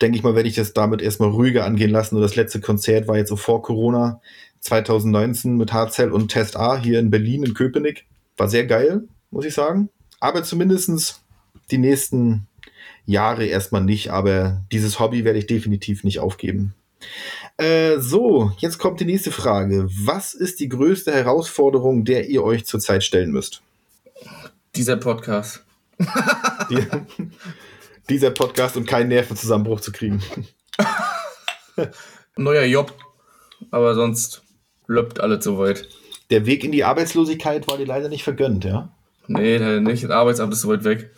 Denke 0.00 0.18
ich 0.18 0.22
mal, 0.22 0.34
werde 0.34 0.48
ich 0.48 0.54
das 0.54 0.72
damit 0.72 1.02
erstmal 1.02 1.30
ruhiger 1.30 1.64
angehen 1.64 1.90
lassen. 1.90 2.16
Und 2.16 2.22
das 2.22 2.36
letzte 2.36 2.60
Konzert 2.60 3.08
war 3.08 3.16
jetzt 3.16 3.30
so 3.30 3.36
vor 3.36 3.62
Corona 3.62 4.20
2019 4.60 5.56
mit 5.56 5.72
Harzell 5.72 6.12
und 6.12 6.28
Test 6.28 6.56
A 6.56 6.76
hier 6.76 6.98
in 6.98 7.10
Berlin, 7.10 7.44
in 7.44 7.54
Köpenick. 7.54 8.06
War 8.36 8.48
sehr 8.48 8.66
geil, 8.66 9.04
muss 9.30 9.46
ich 9.46 9.54
sagen. 9.54 9.88
Aber 10.20 10.42
zumindest 10.42 11.22
die 11.70 11.78
nächsten 11.78 12.46
Jahre 13.06 13.46
erstmal 13.46 13.82
nicht. 13.82 14.10
Aber 14.10 14.64
dieses 14.72 15.00
Hobby 15.00 15.24
werde 15.24 15.38
ich 15.38 15.46
definitiv 15.46 16.04
nicht 16.04 16.18
aufgeben. 16.20 16.74
Äh, 17.56 17.98
so, 18.00 18.52
jetzt 18.58 18.78
kommt 18.78 19.00
die 19.00 19.04
nächste 19.04 19.30
Frage. 19.30 19.88
Was 19.88 20.34
ist 20.34 20.60
die 20.60 20.68
größte 20.68 21.12
Herausforderung, 21.12 22.04
der 22.04 22.28
ihr 22.28 22.42
euch 22.42 22.66
zurzeit 22.66 23.02
stellen 23.02 23.30
müsst? 23.30 23.62
Dieser 24.76 24.96
Podcast. 24.98 25.64
Die, 26.70 26.86
dieser 28.10 28.30
Podcast 28.30 28.76
und 28.76 28.86
keinen 28.86 29.08
Nervenzusammenbruch 29.08 29.80
zu 29.80 29.90
kriegen. 29.90 30.22
Neuer 32.36 32.64
Job, 32.64 32.92
aber 33.70 33.94
sonst 33.94 34.42
löppt 34.86 35.20
alles 35.20 35.44
soweit. 35.44 35.88
Der 36.30 36.44
Weg 36.44 36.62
in 36.62 36.72
die 36.72 36.84
Arbeitslosigkeit 36.84 37.66
war 37.68 37.78
dir 37.78 37.86
leider 37.86 38.10
nicht 38.10 38.22
vergönnt, 38.22 38.64
ja? 38.64 38.94
Nee, 39.28 39.80
nicht. 39.80 40.04
Das 40.04 40.10
Arbeitsamt 40.10 40.52
ist 40.52 40.60
so 40.60 40.68
weit 40.68 40.84
weg. 40.84 41.10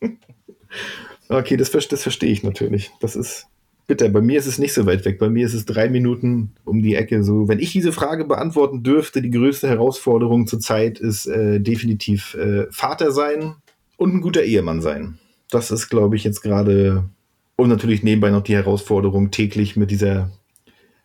okay, 1.30 1.56
das, 1.56 1.70
das 1.70 2.02
verstehe 2.02 2.30
ich 2.30 2.42
natürlich. 2.42 2.90
Das 3.00 3.16
ist 3.16 3.46
bitter. 3.86 4.08
Bei 4.08 4.20
mir 4.20 4.38
ist 4.38 4.46
es 4.46 4.58
nicht 4.58 4.74
so 4.74 4.86
weit 4.86 5.04
weg. 5.04 5.18
Bei 5.18 5.28
mir 5.28 5.46
ist 5.46 5.54
es 5.54 5.64
drei 5.64 5.88
Minuten 5.88 6.54
um 6.64 6.82
die 6.82 6.94
Ecke. 6.94 7.22
So, 7.22 7.48
wenn 7.48 7.58
ich 7.58 7.72
diese 7.72 7.92
Frage 7.92 8.24
beantworten 8.24 8.82
dürfte, 8.82 9.22
die 9.22 9.30
größte 9.30 9.68
Herausforderung 9.68 10.46
zurzeit 10.46 10.98
ist 10.98 11.26
äh, 11.26 11.60
definitiv 11.60 12.34
äh, 12.34 12.66
Vater 12.70 13.12
sein 13.12 13.54
und 13.96 14.14
ein 14.14 14.20
guter 14.20 14.42
Ehemann 14.42 14.82
sein. 14.82 15.18
Das 15.50 15.70
ist, 15.70 15.88
glaube 15.88 16.16
ich, 16.16 16.24
jetzt 16.24 16.42
gerade 16.42 17.04
und 17.56 17.70
natürlich 17.70 18.02
nebenbei 18.02 18.30
noch 18.30 18.42
die 18.42 18.54
Herausforderung, 18.54 19.30
täglich 19.30 19.76
mit 19.76 19.90
dieser 19.90 20.30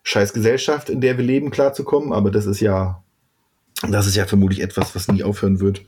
scheiß 0.02 0.32
Gesellschaft, 0.34 0.90
in 0.90 1.00
der 1.00 1.16
wir 1.16 1.24
leben, 1.24 1.50
klarzukommen. 1.50 2.12
Aber 2.12 2.30
das 2.30 2.46
ist 2.46 2.60
ja, 2.60 3.02
das 3.88 4.06
ist 4.06 4.16
ja 4.16 4.26
vermutlich 4.26 4.60
etwas, 4.60 4.94
was 4.94 5.08
nie 5.08 5.22
aufhören 5.22 5.60
wird. 5.60 5.82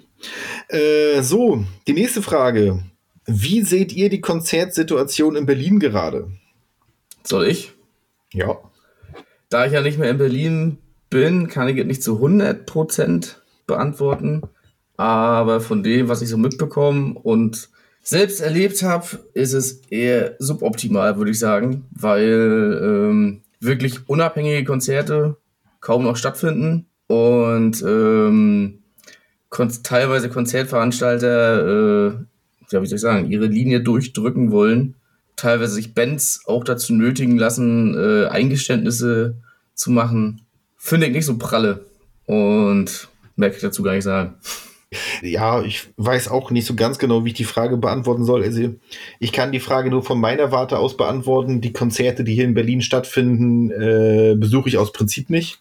Äh, 0.69 1.23
so, 1.23 1.65
die 1.87 1.93
nächste 1.93 2.23
Frage. 2.23 2.83
Wie 3.27 3.63
seht 3.63 3.93
ihr 3.95 4.11
die 4.11 4.21
Konzertsituation 4.21 5.37
in 5.37 5.47
Berlin 5.47 5.79
gerade? 5.79 6.31
Soll 7.27 7.47
ich? 7.47 7.73
Ja. 8.33 8.59
Da 9.49 9.67
ich 9.67 9.73
ja 9.73 9.81
nicht 9.81 9.99
mehr 9.99 10.11
in 10.11 10.19
Berlin 10.19 10.79
bin, 11.11 11.49
kann 11.49 11.69
ich 11.69 11.79
es 11.79 11.87
nicht 11.87 12.03
zu 12.03 12.19
100% 12.25 13.37
beantworten. 13.67 14.43
Aber 14.97 15.61
von 15.61 15.83
dem, 15.83 16.09
was 16.09 16.23
ich 16.23 16.29
so 16.29 16.37
mitbekomme 16.37 17.15
und 17.15 17.69
selbst 18.03 18.41
erlebt 18.41 18.83
habe, 18.83 19.07
ist 19.33 19.55
es 19.55 19.83
eher 19.89 20.37
suboptimal, 20.39 21.17
würde 21.17 21.31
ich 21.31 21.39
sagen, 21.39 21.87
weil 21.91 22.81
ähm, 22.83 23.43
wirklich 23.61 24.09
unabhängige 24.09 24.65
Konzerte 24.65 25.37
kaum 25.81 26.05
noch 26.05 26.17
stattfinden 26.17 26.87
und 27.07 27.83
ähm, 27.83 28.83
kon 29.49 29.73
teilweise 29.83 30.29
Konzertveranstalter, 30.29 32.09
äh, 32.09 32.15
ja, 32.71 32.83
wie 32.83 32.87
soll 32.87 32.97
ich 32.97 33.01
sagen, 33.01 33.31
ihre 33.31 33.47
Linie 33.47 33.81
durchdrücken 33.81 34.51
wollen, 34.51 34.97
teilweise 35.37 35.75
sich 35.75 35.95
Bands 35.95 36.43
auch 36.47 36.65
dazu 36.65 36.95
nötigen 36.95 37.37
lassen, 37.37 37.95
äh, 37.95 38.27
Eingeständnisse 38.27 39.37
zu 39.75 39.91
machen, 39.91 40.43
finde 40.77 41.07
ich 41.07 41.13
nicht 41.13 41.27
so 41.27 41.39
pralle 41.39 41.87
und 42.27 43.09
merke 43.37 43.57
ich 43.57 43.63
dazu 43.63 43.83
gar 43.83 43.95
nicht 43.95 44.05
sagen. 44.05 44.35
Ja, 45.23 45.63
ich 45.63 45.89
weiß 45.97 46.29
auch 46.29 46.51
nicht 46.51 46.67
so 46.67 46.75
ganz 46.75 46.99
genau, 46.99 47.25
wie 47.25 47.31
ich 47.31 47.35
die 47.35 47.45
Frage 47.45 47.77
beantworten 47.77 48.25
soll. 48.25 48.45
Also 48.45 48.75
ich 49.19 49.33
kann 49.33 49.53
die 49.53 49.61
Frage 49.61 49.91
nur 49.91 50.05
von 50.05 50.21
meiner 50.21 50.53
Warte 50.53 50.79
aus 50.79 50.97
beantworten. 50.97 51.61
Die 51.61 51.73
Konzerte, 51.73 52.25
die 52.25 52.35
hier 52.35 52.45
in 52.45 52.55
Berlin 52.55 52.81
stattfinden, 52.81 53.71
äh, 53.71 54.37
besuche 54.37 54.69
ich 54.69 54.79
aus 54.79 54.93
Prinzip 54.93 55.31
nicht. 55.31 55.59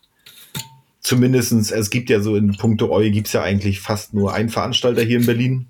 Zumindestens, 0.99 1.71
es 1.71 1.89
gibt 1.89 2.09
ja 2.09 2.21
so 2.21 2.36
in 2.36 2.55
puncto 2.55 2.95
Eu 2.95 3.09
gibt 3.09 3.27
es 3.27 3.33
ja 3.33 3.41
eigentlich 3.41 3.81
fast 3.81 4.13
nur 4.13 4.33
einen 4.33 4.49
Veranstalter 4.49 5.01
hier 5.01 5.17
in 5.17 5.25
Berlin. 5.25 5.67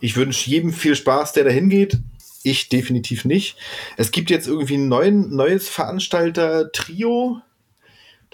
Ich 0.00 0.16
wünsche 0.16 0.50
jedem 0.50 0.72
viel 0.72 0.94
Spaß, 0.94 1.32
der 1.32 1.44
da 1.44 1.50
hingeht. 1.50 1.98
Ich 2.44 2.68
definitiv 2.68 3.24
nicht. 3.24 3.56
Es 3.96 4.12
gibt 4.12 4.30
jetzt 4.30 4.46
irgendwie 4.46 4.76
ein 4.76 4.88
neuen, 4.88 5.34
neues 5.34 5.68
Veranstalter-Trio 5.68 7.42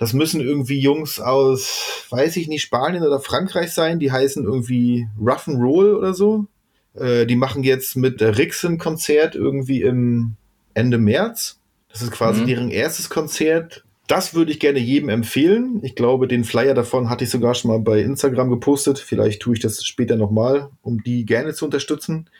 das 0.00 0.14
müssen 0.14 0.40
irgendwie 0.40 0.80
Jungs 0.80 1.20
aus, 1.20 2.06
weiß 2.08 2.38
ich 2.38 2.48
nicht, 2.48 2.62
Spanien 2.62 3.02
oder 3.02 3.20
Frankreich 3.20 3.74
sein. 3.74 4.00
Die 4.00 4.10
heißen 4.10 4.46
irgendwie 4.46 5.06
Rough 5.20 5.46
and 5.46 5.60
Roll 5.60 5.94
oder 5.94 6.14
so. 6.14 6.46
Äh, 6.94 7.26
die 7.26 7.36
machen 7.36 7.64
jetzt 7.64 7.96
mit 7.96 8.22
Rix 8.22 8.64
ein 8.64 8.78
Konzert 8.78 9.34
irgendwie 9.34 9.82
im 9.82 10.36
Ende 10.72 10.96
März. 10.96 11.58
Das 11.92 12.00
ist 12.00 12.12
quasi 12.12 12.40
mhm. 12.40 12.46
deren 12.46 12.70
erstes 12.70 13.10
Konzert. 13.10 13.84
Das 14.06 14.32
würde 14.32 14.52
ich 14.52 14.58
gerne 14.58 14.78
jedem 14.78 15.10
empfehlen. 15.10 15.80
Ich 15.82 15.96
glaube, 15.96 16.28
den 16.28 16.44
Flyer 16.44 16.72
davon 16.72 17.10
hatte 17.10 17.24
ich 17.24 17.30
sogar 17.30 17.54
schon 17.54 17.70
mal 17.70 17.80
bei 17.80 18.00
Instagram 18.00 18.48
gepostet. 18.48 18.98
Vielleicht 18.98 19.42
tue 19.42 19.52
ich 19.52 19.60
das 19.60 19.84
später 19.84 20.16
nochmal, 20.16 20.70
um 20.80 21.02
die 21.02 21.26
gerne 21.26 21.52
zu 21.52 21.66
unterstützen. 21.66 22.30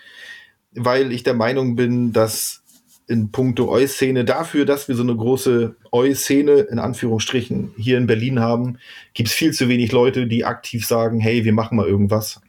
Weil 0.74 1.12
ich 1.12 1.22
der 1.22 1.34
Meinung 1.34 1.76
bin, 1.76 2.12
dass 2.12 2.62
in 3.10 3.32
puncto 3.32 3.68
Eu-Szene 3.74 4.24
dafür, 4.24 4.64
dass 4.64 4.86
wir 4.86 4.94
so 4.94 5.02
eine 5.02 5.16
große 5.16 5.74
Eu-Szene 5.92 6.52
in 6.70 6.78
Anführungsstrichen 6.78 7.72
hier 7.76 7.98
in 7.98 8.06
Berlin 8.06 8.38
haben, 8.38 8.78
gibt 9.14 9.30
es 9.30 9.34
viel 9.34 9.52
zu 9.52 9.68
wenig 9.68 9.90
Leute, 9.90 10.28
die 10.28 10.44
aktiv 10.44 10.86
sagen, 10.86 11.18
hey, 11.18 11.44
wir 11.44 11.52
machen 11.52 11.76
mal 11.76 11.88
irgendwas. 11.88 12.40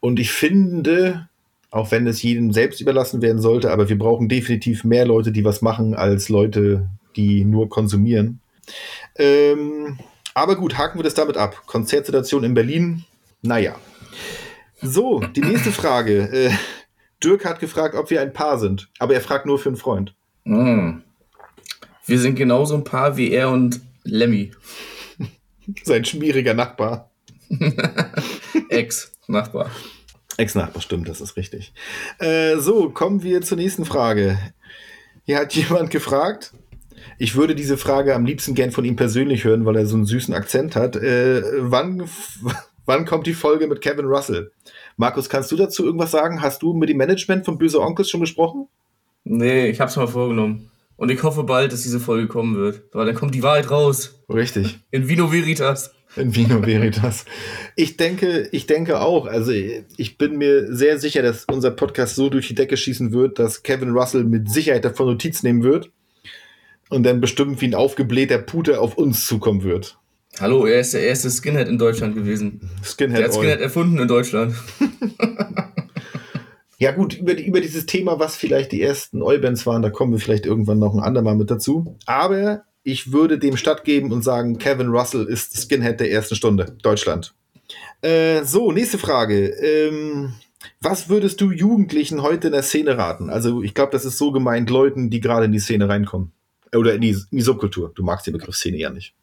Und 0.00 0.18
ich 0.18 0.32
finde, 0.32 1.28
auch 1.70 1.92
wenn 1.92 2.08
es 2.08 2.20
jedem 2.20 2.52
selbst 2.52 2.80
überlassen 2.80 3.22
werden 3.22 3.40
sollte, 3.40 3.70
aber 3.70 3.88
wir 3.88 3.96
brauchen 3.96 4.28
definitiv 4.28 4.82
mehr 4.82 5.06
Leute, 5.06 5.30
die 5.30 5.44
was 5.44 5.62
machen, 5.62 5.94
als 5.94 6.28
Leute, 6.28 6.88
die 7.14 7.44
nur 7.44 7.68
konsumieren. 7.68 8.40
Ähm, 9.16 9.98
aber 10.34 10.56
gut, 10.56 10.78
haken 10.78 10.98
wir 10.98 11.04
das 11.04 11.14
damit 11.14 11.36
ab. 11.36 11.62
Konzertsituation 11.66 12.42
in 12.42 12.54
Berlin, 12.54 13.04
naja. 13.40 13.76
So, 14.80 15.20
die 15.20 15.42
nächste 15.42 15.70
Frage. 15.70 16.28
Äh, 16.32 16.50
Dirk 17.22 17.44
hat 17.44 17.60
gefragt, 17.60 17.94
ob 17.94 18.10
wir 18.10 18.20
ein 18.20 18.32
Paar 18.32 18.58
sind, 18.58 18.88
aber 18.98 19.14
er 19.14 19.20
fragt 19.20 19.46
nur 19.46 19.58
für 19.58 19.68
einen 19.68 19.76
Freund. 19.76 20.14
Mm. 20.44 20.98
Wir 22.06 22.18
sind 22.18 22.34
genauso 22.34 22.74
ein 22.74 22.84
Paar 22.84 23.16
wie 23.16 23.30
er 23.30 23.50
und 23.50 23.80
Lemmy. 24.04 24.52
Sein 25.84 26.04
schmieriger 26.04 26.54
Nachbar. 26.54 27.10
Ex-Nachbar. 28.68 29.70
Ex-Nachbar, 30.36 30.82
stimmt, 30.82 31.08
das 31.08 31.20
ist 31.20 31.36
richtig. 31.36 31.72
Äh, 32.18 32.56
so, 32.56 32.90
kommen 32.90 33.22
wir 33.22 33.42
zur 33.42 33.58
nächsten 33.58 33.84
Frage. 33.84 34.38
Hier 35.24 35.38
hat 35.38 35.52
jemand 35.54 35.90
gefragt, 35.90 36.52
ich 37.18 37.36
würde 37.36 37.54
diese 37.54 37.76
Frage 37.76 38.14
am 38.14 38.24
liebsten 38.24 38.54
gern 38.54 38.70
von 38.70 38.84
ihm 38.84 38.96
persönlich 38.96 39.44
hören, 39.44 39.64
weil 39.64 39.76
er 39.76 39.86
so 39.86 39.96
einen 39.96 40.06
süßen 40.06 40.34
Akzent 40.34 40.76
hat. 40.76 40.96
Äh, 40.96 41.42
wann, 41.58 42.08
wann 42.86 43.04
kommt 43.04 43.26
die 43.26 43.34
Folge 43.34 43.66
mit 43.66 43.80
Kevin 43.80 44.06
Russell? 44.06 44.52
Markus, 44.96 45.28
kannst 45.28 45.50
du 45.52 45.56
dazu 45.56 45.84
irgendwas 45.84 46.10
sagen? 46.10 46.42
Hast 46.42 46.62
du 46.62 46.72
mit 46.72 46.88
dem 46.88 46.96
Management 46.96 47.44
von 47.44 47.58
Böse 47.58 47.80
Onkels 47.80 48.10
schon 48.10 48.20
gesprochen? 48.20 48.68
Nee, 49.24 49.68
ich 49.68 49.80
hab's 49.80 49.96
mal 49.96 50.06
vorgenommen. 50.06 50.70
Und 50.96 51.10
ich 51.10 51.22
hoffe 51.22 51.44
bald, 51.44 51.72
dass 51.72 51.82
diese 51.82 52.00
Folge 52.00 52.28
kommen 52.28 52.56
wird. 52.56 52.82
Weil 52.92 53.06
dann 53.06 53.14
kommt 53.14 53.34
die 53.34 53.42
Wahrheit 53.42 53.70
raus. 53.70 54.20
Richtig. 54.32 54.78
In 54.90 55.08
Vino 55.08 55.32
Veritas. 55.32 55.92
In 56.16 56.34
Vino 56.34 56.64
Veritas. 56.64 57.24
Ich 57.74 57.96
denke, 57.96 58.48
ich 58.52 58.66
denke 58.66 59.00
auch. 59.00 59.26
Also 59.26 59.52
ich 59.52 60.18
bin 60.18 60.36
mir 60.36 60.74
sehr 60.74 60.98
sicher, 60.98 61.22
dass 61.22 61.46
unser 61.46 61.70
Podcast 61.70 62.14
so 62.14 62.28
durch 62.28 62.48
die 62.48 62.54
Decke 62.54 62.76
schießen 62.76 63.12
wird, 63.12 63.38
dass 63.38 63.62
Kevin 63.62 63.90
Russell 63.90 64.24
mit 64.24 64.50
Sicherheit 64.50 64.84
davon 64.84 65.06
Notiz 65.06 65.42
nehmen 65.42 65.62
wird 65.62 65.90
und 66.90 67.04
dann 67.04 67.20
bestimmt 67.20 67.60
wie 67.62 67.66
ein 67.66 67.74
aufgeblähter 67.74 68.38
Pute 68.38 68.78
auf 68.78 68.98
uns 68.98 69.26
zukommen 69.26 69.62
wird. 69.62 69.98
Hallo, 70.40 70.66
er 70.66 70.80
ist 70.80 70.94
der 70.94 71.02
erste 71.02 71.30
Skinhead 71.30 71.68
in 71.68 71.78
Deutschland 71.78 72.14
gewesen. 72.14 72.60
Skinhead. 72.82 73.18
Der 73.18 73.24
hat 73.26 73.34
Skinhead 73.34 73.60
erfunden 73.60 73.98
in 73.98 74.08
Deutschland. 74.08 74.54
Ja 76.82 76.90
gut, 76.90 77.16
über, 77.16 77.38
über 77.38 77.60
dieses 77.60 77.86
Thema, 77.86 78.18
was 78.18 78.34
vielleicht 78.34 78.72
die 78.72 78.82
ersten 78.82 79.22
Oi-Bands 79.22 79.66
waren, 79.66 79.82
da 79.82 79.90
kommen 79.90 80.10
wir 80.10 80.18
vielleicht 80.18 80.46
irgendwann 80.46 80.80
noch 80.80 80.94
ein 80.94 80.98
andermal 80.98 81.36
mit 81.36 81.48
dazu. 81.48 81.96
Aber 82.06 82.64
ich 82.82 83.12
würde 83.12 83.38
dem 83.38 83.56
stattgeben 83.56 84.10
und 84.10 84.22
sagen, 84.22 84.58
Kevin 84.58 84.88
Russell 84.88 85.26
ist 85.26 85.56
Skinhead 85.56 86.00
der 86.00 86.10
ersten 86.10 86.34
Stunde. 86.34 86.76
Deutschland. 86.82 87.34
Äh, 88.00 88.42
so, 88.42 88.72
nächste 88.72 88.98
Frage. 88.98 89.50
Ähm, 89.50 90.32
was 90.80 91.08
würdest 91.08 91.40
du 91.40 91.52
Jugendlichen 91.52 92.20
heute 92.20 92.48
in 92.48 92.52
der 92.52 92.64
Szene 92.64 92.98
raten? 92.98 93.30
Also 93.30 93.62
ich 93.62 93.74
glaube, 93.74 93.92
das 93.92 94.04
ist 94.04 94.18
so 94.18 94.32
gemeint, 94.32 94.68
Leuten, 94.68 95.08
die 95.08 95.20
gerade 95.20 95.44
in 95.44 95.52
die 95.52 95.60
Szene 95.60 95.88
reinkommen. 95.88 96.32
Oder 96.74 96.94
in 96.94 97.00
die, 97.00 97.10
in 97.10 97.38
die 97.38 97.42
Subkultur. 97.42 97.92
Du 97.94 98.02
magst 98.02 98.26
den 98.26 98.32
Begriff 98.32 98.56
Szene 98.56 98.78
ja 98.78 98.90
nicht. 98.90 99.14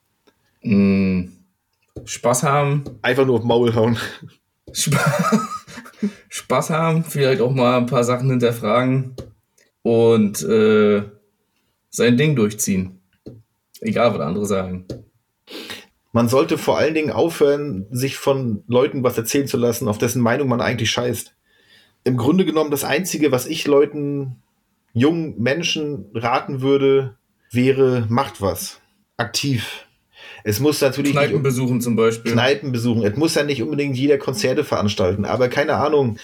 Mm, 0.62 1.26
Spaß 2.06 2.44
haben. 2.44 2.84
Einfach 3.02 3.26
nur 3.26 3.38
auf 3.38 3.44
Maul 3.44 3.74
hauen. 3.76 3.98
Sp 4.74 4.96
Spaß 6.30 6.70
haben, 6.70 7.04
vielleicht 7.04 7.42
auch 7.42 7.54
mal 7.54 7.78
ein 7.78 7.86
paar 7.86 8.04
Sachen 8.04 8.30
hinterfragen 8.30 9.16
und 9.82 10.42
äh, 10.44 11.04
sein 11.90 12.18
Ding 12.18 12.36
durchziehen. 12.36 13.02
Egal, 13.82 14.14
was 14.14 14.22
andere 14.22 14.46
sagen. 14.46 14.86
Man 16.12 16.28
sollte 16.28 16.58
vor 16.58 16.78
allen 16.78 16.94
Dingen 16.94 17.12
aufhören, 17.12 17.86
sich 17.92 18.18
von 18.18 18.64
Leuten 18.68 19.04
was 19.04 19.18
erzählen 19.18 19.48
zu 19.48 19.58
lassen, 19.58 19.88
auf 19.88 19.98
dessen 19.98 20.22
Meinung 20.22 20.48
man 20.48 20.62
eigentlich 20.62 20.92
scheißt. 20.92 21.36
Im 22.04 22.18
Grunde 22.18 22.46
genommen, 22.46 22.72
das 22.72 22.84
Einzige, 22.84 23.32
was 23.32 23.46
ich 23.46 23.68
Leuten, 23.68 24.42
jungen 24.94 25.40
Menschen 25.42 26.06
raten 26.14 26.62
würde, 26.62 27.18
wäre, 27.52 28.06
macht 28.10 28.42
was. 28.42 28.80
Aktiv. 29.18 29.86
Es 30.50 30.60
muss 30.60 30.82
natürlich. 30.82 31.12
Kneipen 31.12 31.44
besuchen 31.44 31.80
zum 31.80 31.96
Beispiel. 31.96 32.32
Kneipen 32.32 32.72
besuchen. 32.72 33.04
Es 33.04 33.16
muss 33.16 33.36
ja 33.36 33.44
nicht 33.44 33.62
unbedingt 33.62 33.96
jeder 33.96 34.18
Konzerte 34.18 34.64
veranstalten, 34.64 35.24
aber 35.24 35.48
keine 35.48 35.76
Ahnung. 35.76 36.18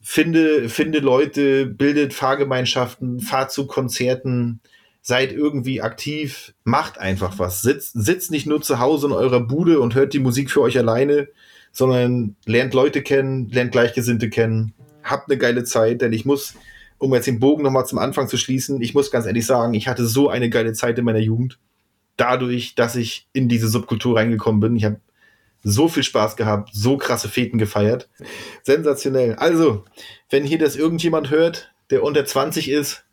Finde, 0.00 0.68
finde 0.68 1.00
Leute, 1.00 1.66
bildet 1.66 2.14
Fahrgemeinschaften, 2.14 3.18
fahrt 3.18 3.50
zu 3.50 3.66
Konzerten, 3.66 4.60
seid 5.02 5.32
irgendwie 5.32 5.82
aktiv, 5.82 6.54
macht 6.62 7.00
einfach 7.00 7.40
was. 7.40 7.60
Sitzt, 7.60 7.90
sitzt 7.94 8.30
nicht 8.30 8.46
nur 8.46 8.62
zu 8.62 8.78
Hause 8.78 9.08
in 9.08 9.12
eurer 9.12 9.40
Bude 9.40 9.80
und 9.80 9.96
hört 9.96 10.12
die 10.12 10.20
Musik 10.20 10.52
für 10.52 10.60
euch 10.60 10.78
alleine, 10.78 11.26
sondern 11.72 12.36
lernt 12.44 12.72
Leute 12.72 13.02
kennen, 13.02 13.48
lernt 13.50 13.72
Gleichgesinnte 13.72 14.30
kennen, 14.30 14.74
habt 15.02 15.28
eine 15.28 15.38
geile 15.38 15.64
Zeit, 15.64 16.02
denn 16.02 16.12
ich 16.12 16.24
muss, 16.24 16.54
um 16.98 17.12
jetzt 17.12 17.26
den 17.26 17.40
Bogen 17.40 17.64
nochmal 17.64 17.86
zum 17.86 17.98
Anfang 17.98 18.28
zu 18.28 18.36
schließen, 18.36 18.80
ich 18.80 18.94
muss 18.94 19.10
ganz 19.10 19.26
ehrlich 19.26 19.44
sagen, 19.44 19.74
ich 19.74 19.88
hatte 19.88 20.06
so 20.06 20.28
eine 20.28 20.50
geile 20.50 20.72
Zeit 20.72 21.00
in 21.00 21.04
meiner 21.04 21.18
Jugend 21.18 21.58
dadurch, 22.16 22.74
dass 22.74 22.96
ich 22.96 23.28
in 23.32 23.48
diese 23.48 23.68
Subkultur 23.68 24.16
reingekommen 24.16 24.60
bin. 24.60 24.76
Ich 24.76 24.84
habe 24.84 25.00
so 25.62 25.88
viel 25.88 26.02
Spaß 26.02 26.36
gehabt, 26.36 26.70
so 26.72 26.96
krasse 26.96 27.28
Feten 27.28 27.58
gefeiert. 27.58 28.08
Sensationell. 28.62 29.34
Also, 29.34 29.84
wenn 30.30 30.44
hier 30.44 30.58
das 30.58 30.76
irgendjemand 30.76 31.30
hört, 31.30 31.72
der 31.90 32.02
unter 32.02 32.24
20 32.24 32.70
ist, 32.70 33.04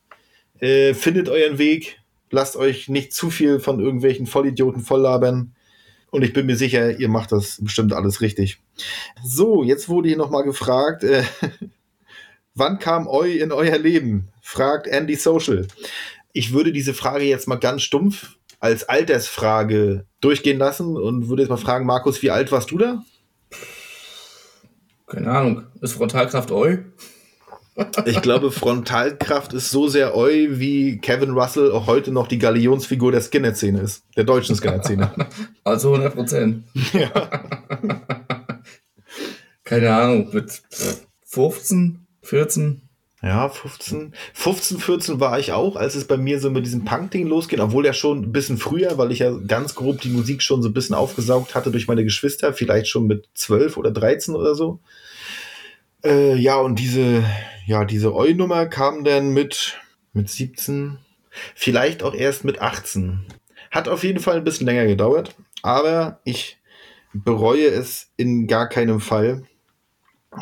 äh, 0.60 0.94
findet 0.94 1.30
euren 1.30 1.58
Weg, 1.58 2.00
lasst 2.30 2.56
euch 2.56 2.90
nicht 2.90 3.14
zu 3.14 3.30
viel 3.30 3.60
von 3.60 3.80
irgendwelchen 3.80 4.28
Vollidioten 4.28 4.82
volllabern. 4.82 5.56
Und 6.12 6.24
ich 6.24 6.34
bin 6.34 6.46
mir 6.46 6.56
sicher, 6.56 7.00
ihr 7.00 7.10
macht 7.10 7.32
das 7.32 7.58
bestimmt 7.60 7.92
alles 7.92 8.22
richtig. 8.22 8.60
So, 9.24 9.64
jetzt 9.64 9.90
wurde 9.90 10.10
hier 10.10 10.18
nochmal 10.18 10.44
gefragt, 10.44 11.04
äh, 11.04 11.24
wann 12.54 12.78
kam 12.78 13.08
Eu 13.08 13.24
in 13.24 13.52
euer 13.52 13.80
Leben? 13.80 14.30
Fragt 14.42 14.88
Andy 14.88 15.16
Social. 15.16 15.68
Ich 16.34 16.54
würde 16.54 16.72
diese 16.72 16.94
Frage 16.94 17.26
jetzt 17.26 17.48
mal 17.48 17.56
ganz 17.56 17.82
stumpf 17.82 18.38
als 18.64 18.88
Altersfrage 18.88 20.06
durchgehen 20.22 20.58
lassen 20.58 20.96
und 20.96 21.28
würde 21.28 21.42
jetzt 21.42 21.50
mal 21.50 21.58
fragen, 21.58 21.86
Markus, 21.86 22.22
wie 22.22 22.32
alt 22.32 22.50
warst 22.54 22.72
du 22.72 22.78
da? 22.78 23.04
Keine 25.06 25.30
Ahnung. 25.30 25.64
Ist 25.82 25.94
Frontalkraft 25.94 26.50
Eu? 26.50 26.78
Ich 28.06 28.22
glaube, 28.22 28.52
Frontalkraft 28.52 29.52
ist 29.52 29.70
so 29.70 29.90
sehr 29.90 30.16
Eu, 30.16 30.60
wie 30.60 30.98
Kevin 31.00 31.32
Russell 31.32 31.74
auch 31.74 31.88
heute 31.88 32.12
noch 32.12 32.28
die 32.28 32.40
Galionsfigur 32.40 33.12
der 33.12 33.20
Skinhead-Szene 33.20 33.82
ist. 33.82 34.06
Der 34.16 34.24
deutschen 34.24 34.56
Skinhead-Szene. 34.56 35.12
Also 35.66 35.92
100 35.94 36.16
Prozent. 36.16 36.64
Ja. 36.94 37.10
Keine 39.66 39.94
Ahnung, 39.94 40.30
mit 40.32 40.62
15, 41.26 42.08
14? 42.22 42.83
Ja, 43.24 43.48
15. 43.48 44.14
15, 44.34 44.80
14 44.80 45.20
war 45.22 45.40
ich 45.40 45.54
auch, 45.54 45.78
als 45.78 45.96
es 45.96 46.06
bei 46.06 46.18
mir 46.18 46.42
so 46.42 46.50
mit 46.50 46.66
diesem 46.66 46.84
Punk-Ding 46.84 47.26
losging, 47.26 47.62
obwohl 47.62 47.86
ja 47.86 47.94
schon 47.94 48.22
ein 48.22 48.32
bisschen 48.34 48.58
früher, 48.58 48.98
weil 48.98 49.14
ich 49.14 49.20
ja 49.20 49.32
ganz 49.48 49.76
grob 49.76 50.02
die 50.02 50.10
Musik 50.10 50.44
schon 50.44 50.62
so 50.62 50.68
ein 50.68 50.74
bisschen 50.74 50.94
aufgesaugt 50.94 51.56
hatte 51.56 51.72
durch 51.72 51.88
meine 51.88 52.04
Geschwister, 52.04 52.52
vielleicht 52.52 52.90
schon 52.90 53.08
mit 53.08 53.30
12 53.34 53.78
oder 53.78 53.92
13 53.92 54.36
oder 54.36 54.56
so. 54.56 54.82
Äh, 56.04 56.36
ja, 56.36 56.58
und 56.58 56.80
diese, 56.80 57.24
ja, 57.66 57.86
diese 57.86 58.14
Eu-Nummer 58.14 58.66
kam 58.66 59.06
dann 59.06 59.30
mit, 59.30 59.80
mit 60.12 60.30
17, 60.30 60.98
vielleicht 61.56 62.04
auch 62.04 62.14
erst 62.14 62.44
mit 62.44 62.62
18. 62.62 63.22
Hat 63.72 63.88
auf 63.88 64.04
jeden 64.04 64.20
Fall 64.20 64.36
ein 64.36 64.44
bisschen 64.44 64.68
länger 64.68 64.86
gedauert, 64.86 65.34
aber 65.62 66.20
ich 66.26 66.58
bereue 67.14 67.68
es 67.68 68.12
in 68.18 68.48
gar 68.48 68.68
keinem 68.68 69.00
Fall. 69.00 69.44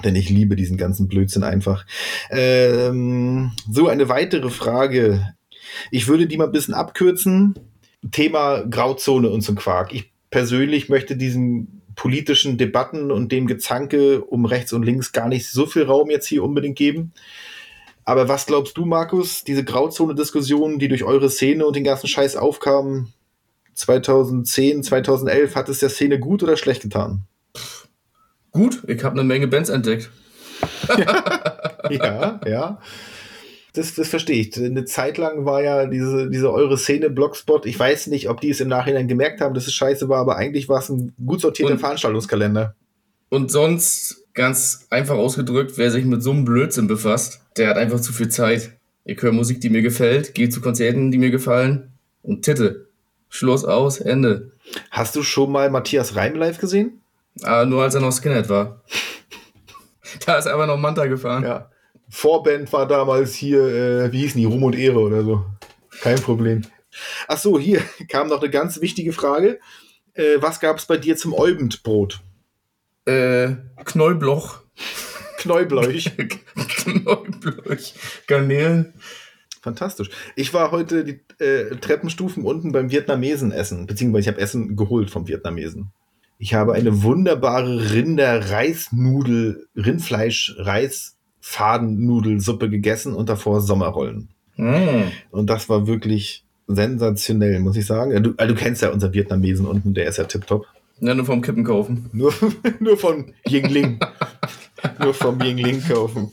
Denn 0.03 0.15
ich 0.15 0.29
liebe 0.29 0.55
diesen 0.55 0.77
ganzen 0.77 1.07
Blödsinn 1.07 1.43
einfach. 1.43 1.85
Ähm, 2.29 3.51
so, 3.69 3.87
eine 3.87 4.09
weitere 4.09 4.49
Frage. 4.49 5.35
Ich 5.91 6.07
würde 6.07 6.27
die 6.27 6.37
mal 6.37 6.45
ein 6.45 6.51
bisschen 6.51 6.73
abkürzen. 6.73 7.55
Thema 8.11 8.63
Grauzone 8.63 9.29
und 9.29 9.41
so 9.41 9.53
Quark. 9.53 9.93
Ich 9.93 10.11
persönlich 10.29 10.89
möchte 10.89 11.15
diesen 11.15 11.81
politischen 11.95 12.57
Debatten 12.57 13.11
und 13.11 13.31
dem 13.31 13.47
Gezanke 13.47 14.23
um 14.23 14.45
rechts 14.45 14.73
und 14.73 14.83
links 14.83 15.11
gar 15.11 15.27
nicht 15.27 15.49
so 15.49 15.65
viel 15.65 15.83
Raum 15.83 16.09
jetzt 16.09 16.27
hier 16.27 16.43
unbedingt 16.43 16.77
geben. 16.77 17.13
Aber 18.03 18.27
was 18.27 18.47
glaubst 18.47 18.77
du, 18.77 18.85
Markus, 18.85 19.43
diese 19.43 19.63
Grauzone-Diskussionen, 19.63 20.79
die 20.79 20.87
durch 20.87 21.03
eure 21.03 21.29
Szene 21.29 21.65
und 21.65 21.75
den 21.75 21.83
ganzen 21.83 22.07
Scheiß 22.07 22.35
aufkamen, 22.35 23.13
2010, 23.75 24.83
2011, 24.83 25.55
hat 25.55 25.69
es 25.69 25.79
der 25.79 25.89
Szene 25.89 26.19
gut 26.19 26.41
oder 26.41 26.57
schlecht 26.57 26.81
getan? 26.81 27.27
Gut, 28.51 28.83
ich 28.87 29.03
habe 29.03 29.19
eine 29.19 29.27
Menge 29.27 29.47
Bands 29.47 29.69
entdeckt. 29.69 30.09
ja, 31.89 32.39
ja. 32.45 32.79
Das, 33.73 33.95
das 33.95 34.09
verstehe 34.09 34.41
ich. 34.41 34.57
Eine 34.57 34.83
Zeit 34.83 35.17
lang 35.17 35.45
war 35.45 35.63
ja 35.63 35.85
diese, 35.85 36.29
diese 36.29 36.51
eure 36.51 36.77
Szene 36.77 37.09
Blogspot. 37.09 37.65
Ich 37.65 37.79
weiß 37.79 38.07
nicht, 38.07 38.29
ob 38.29 38.41
die 38.41 38.49
es 38.49 38.59
im 38.59 38.67
Nachhinein 38.67 39.07
gemerkt 39.07 39.39
haben, 39.39 39.53
dass 39.53 39.67
es 39.67 39.73
scheiße 39.73 40.09
war, 40.09 40.19
aber 40.19 40.35
eigentlich 40.35 40.67
war 40.67 40.79
es 40.79 40.89
ein 40.89 41.13
gut 41.25 41.39
sortierter 41.39 41.73
und, 41.73 41.79
Veranstaltungskalender. 41.79 42.75
Und 43.29 43.49
sonst, 43.49 44.25
ganz 44.33 44.87
einfach 44.89 45.15
ausgedrückt, 45.15 45.77
wer 45.77 45.89
sich 45.89 46.03
mit 46.03 46.21
so 46.21 46.31
einem 46.31 46.43
Blödsinn 46.43 46.87
befasst, 46.87 47.41
der 47.57 47.69
hat 47.69 47.77
einfach 47.77 48.01
zu 48.01 48.11
viel 48.11 48.29
Zeit. 48.29 48.73
Ich 49.05 49.21
höre 49.21 49.31
Musik, 49.31 49.61
die 49.61 49.69
mir 49.69 49.81
gefällt, 49.81 50.33
gehe 50.33 50.49
zu 50.49 50.59
Konzerten, 50.59 51.11
die 51.11 51.17
mir 51.17 51.31
gefallen 51.31 51.93
und 52.21 52.43
titte. 52.43 52.87
Schluss 53.29 53.63
aus, 53.63 53.99
Ende. 53.99 54.51
Hast 54.89 55.15
du 55.15 55.23
schon 55.23 55.51
mal 55.51 55.69
Matthias 55.69 56.15
Reim 56.15 56.35
live 56.35 56.59
gesehen? 56.59 57.01
Ah, 57.43 57.65
nur 57.65 57.83
als 57.83 57.95
er 57.95 58.01
noch 58.01 58.11
Skinhead 58.11 58.49
war. 58.49 58.83
da 60.25 60.37
ist 60.37 60.45
er 60.45 60.53
aber 60.53 60.67
noch 60.67 60.77
Manta 60.77 61.05
gefahren. 61.05 61.43
Ja. 61.43 61.69
Vorband 62.09 62.71
war 62.73 62.87
damals 62.87 63.33
hier, 63.33 63.61
äh, 63.61 64.11
wie 64.11 64.19
hießen 64.19 64.39
die, 64.39 64.45
Ruhm 64.45 64.63
und 64.63 64.77
Ehre 64.77 64.99
oder 64.99 65.23
so. 65.23 65.45
Kein 66.01 66.19
Problem. 66.19 66.61
Ach 67.27 67.37
so, 67.37 67.57
hier 67.57 67.81
kam 68.09 68.27
noch 68.27 68.41
eine 68.41 68.49
ganz 68.49 68.81
wichtige 68.81 69.13
Frage. 69.13 69.59
Äh, 70.13 70.37
was 70.39 70.59
gab 70.59 70.77
es 70.77 70.85
bei 70.85 70.97
dir 70.97 71.15
zum 71.15 71.33
Eubendbrot? 71.33 72.21
Äh, 73.05 73.55
Knollbloch. 73.85 74.59
Knäubleuch. 75.37 76.11
Knäubleuch. 76.55 77.93
Garnelen. 78.27 78.93
Fantastisch. 79.61 80.09
Ich 80.35 80.53
war 80.53 80.71
heute 80.71 81.03
die 81.03 81.21
äh, 81.43 81.75
Treppenstufen 81.77 82.43
unten 82.43 82.71
beim 82.71 82.91
Vietnamesen 82.91 83.51
essen, 83.51 83.87
beziehungsweise 83.87 84.21
ich 84.21 84.27
habe 84.27 84.41
Essen 84.41 84.75
geholt 84.75 85.09
vom 85.09 85.27
Vietnamesen 85.27 85.93
Ich 86.41 86.53
habe 86.55 86.73
eine 86.73 87.03
wunderbare 87.03 87.93
Rinder-Reisnudel, 87.93 89.67
Rindfleisch-Reisfadennudelsuppe 89.75 92.67
gegessen 92.67 93.13
und 93.13 93.29
davor 93.29 93.61
Sommerrollen. 93.61 94.29
Mm. 94.57 95.03
Und 95.29 95.51
das 95.51 95.69
war 95.69 95.85
wirklich 95.85 96.43
sensationell, 96.65 97.59
muss 97.59 97.77
ich 97.77 97.85
sagen. 97.85 98.23
Du, 98.23 98.31
du 98.31 98.55
kennst 98.55 98.81
ja 98.81 98.89
unseren 98.89 99.13
Vietnamesen 99.13 99.67
unten, 99.67 99.93
der 99.93 100.07
ist 100.07 100.17
ja 100.17 100.23
tipptopp. 100.23 100.65
Ja, 100.99 101.13
nur 101.13 101.25
vom 101.25 101.43
Kippen 101.43 101.63
kaufen. 101.63 102.09
Nur, 102.11 102.33
nur 102.79 102.97
von 102.97 103.35
Yingling. 103.47 103.99
nur 104.99 105.13
vom 105.13 105.39
Yingling 105.41 105.83
kaufen. 105.83 106.31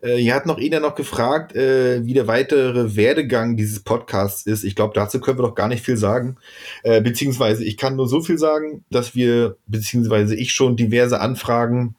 Äh, 0.00 0.16
hier 0.16 0.34
hat 0.34 0.46
noch 0.46 0.58
einer 0.58 0.80
noch 0.80 0.94
gefragt, 0.94 1.54
äh, 1.54 2.04
wie 2.04 2.14
der 2.14 2.26
weitere 2.26 2.96
Werdegang 2.96 3.56
dieses 3.56 3.80
Podcasts 3.80 4.46
ist. 4.46 4.64
Ich 4.64 4.74
glaube, 4.74 4.94
dazu 4.94 5.20
können 5.20 5.38
wir 5.38 5.46
doch 5.46 5.54
gar 5.54 5.68
nicht 5.68 5.84
viel 5.84 5.96
sagen. 5.96 6.36
Äh, 6.82 7.00
beziehungsweise 7.00 7.64
ich 7.64 7.76
kann 7.76 7.96
nur 7.96 8.08
so 8.08 8.20
viel 8.20 8.38
sagen, 8.38 8.84
dass 8.90 9.14
wir, 9.14 9.56
beziehungsweise 9.66 10.34
ich 10.34 10.52
schon 10.52 10.76
diverse 10.76 11.20
Anfragen 11.20 11.94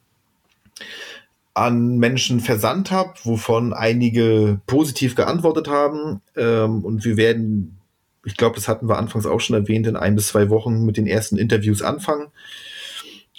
an 1.56 1.96
Menschen 1.96 2.40
versandt 2.40 2.90
habe, 2.90 3.14
wovon 3.24 3.72
einige 3.72 4.60
positiv 4.66 5.14
geantwortet 5.14 5.68
haben. 5.68 6.20
Ähm, 6.36 6.84
und 6.84 7.04
wir 7.06 7.16
werden, 7.16 7.78
ich 8.26 8.36
glaube, 8.36 8.56
das 8.56 8.68
hatten 8.68 8.90
wir 8.90 8.98
anfangs 8.98 9.24
auch 9.24 9.40
schon 9.40 9.56
erwähnt, 9.56 9.86
in 9.86 9.96
ein 9.96 10.16
bis 10.16 10.28
zwei 10.28 10.50
Wochen 10.50 10.84
mit 10.84 10.98
den 10.98 11.06
ersten 11.06 11.38
Interviews 11.38 11.80
anfangen. 11.80 12.26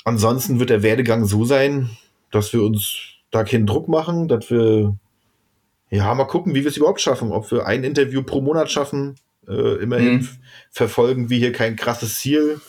Ansonsten 0.04 0.60
wird 0.60 0.72
der 0.72 0.82
Werdegang 0.82 1.26
so 1.26 1.46
sein, 1.46 1.92
dass 2.32 2.54
wir 2.54 2.64
uns 2.64 3.17
da 3.38 3.44
keinen 3.44 3.66
Druck 3.68 3.88
machen, 3.88 4.28
dass 4.28 4.50
wir 4.50 4.96
ja 5.90 6.14
mal 6.14 6.26
gucken, 6.26 6.54
wie 6.54 6.64
wir 6.64 6.70
es 6.70 6.78
überhaupt 6.78 7.02
schaffen, 7.02 7.32
ob 7.32 7.50
wir 7.52 7.66
ein 7.66 7.84
Interview 7.84 8.24
pro 8.24 8.42
Monat 8.42 8.70
schaffen. 8.72 9.16
Äh, 9.48 9.82
immerhin 9.82 10.16
Mhm. 10.18 10.30
verfolgen 10.72 11.30
wir 11.30 11.38
hier 11.38 11.54
kein 11.54 11.76
krasses 11.78 12.20
Ziel. 12.20 12.60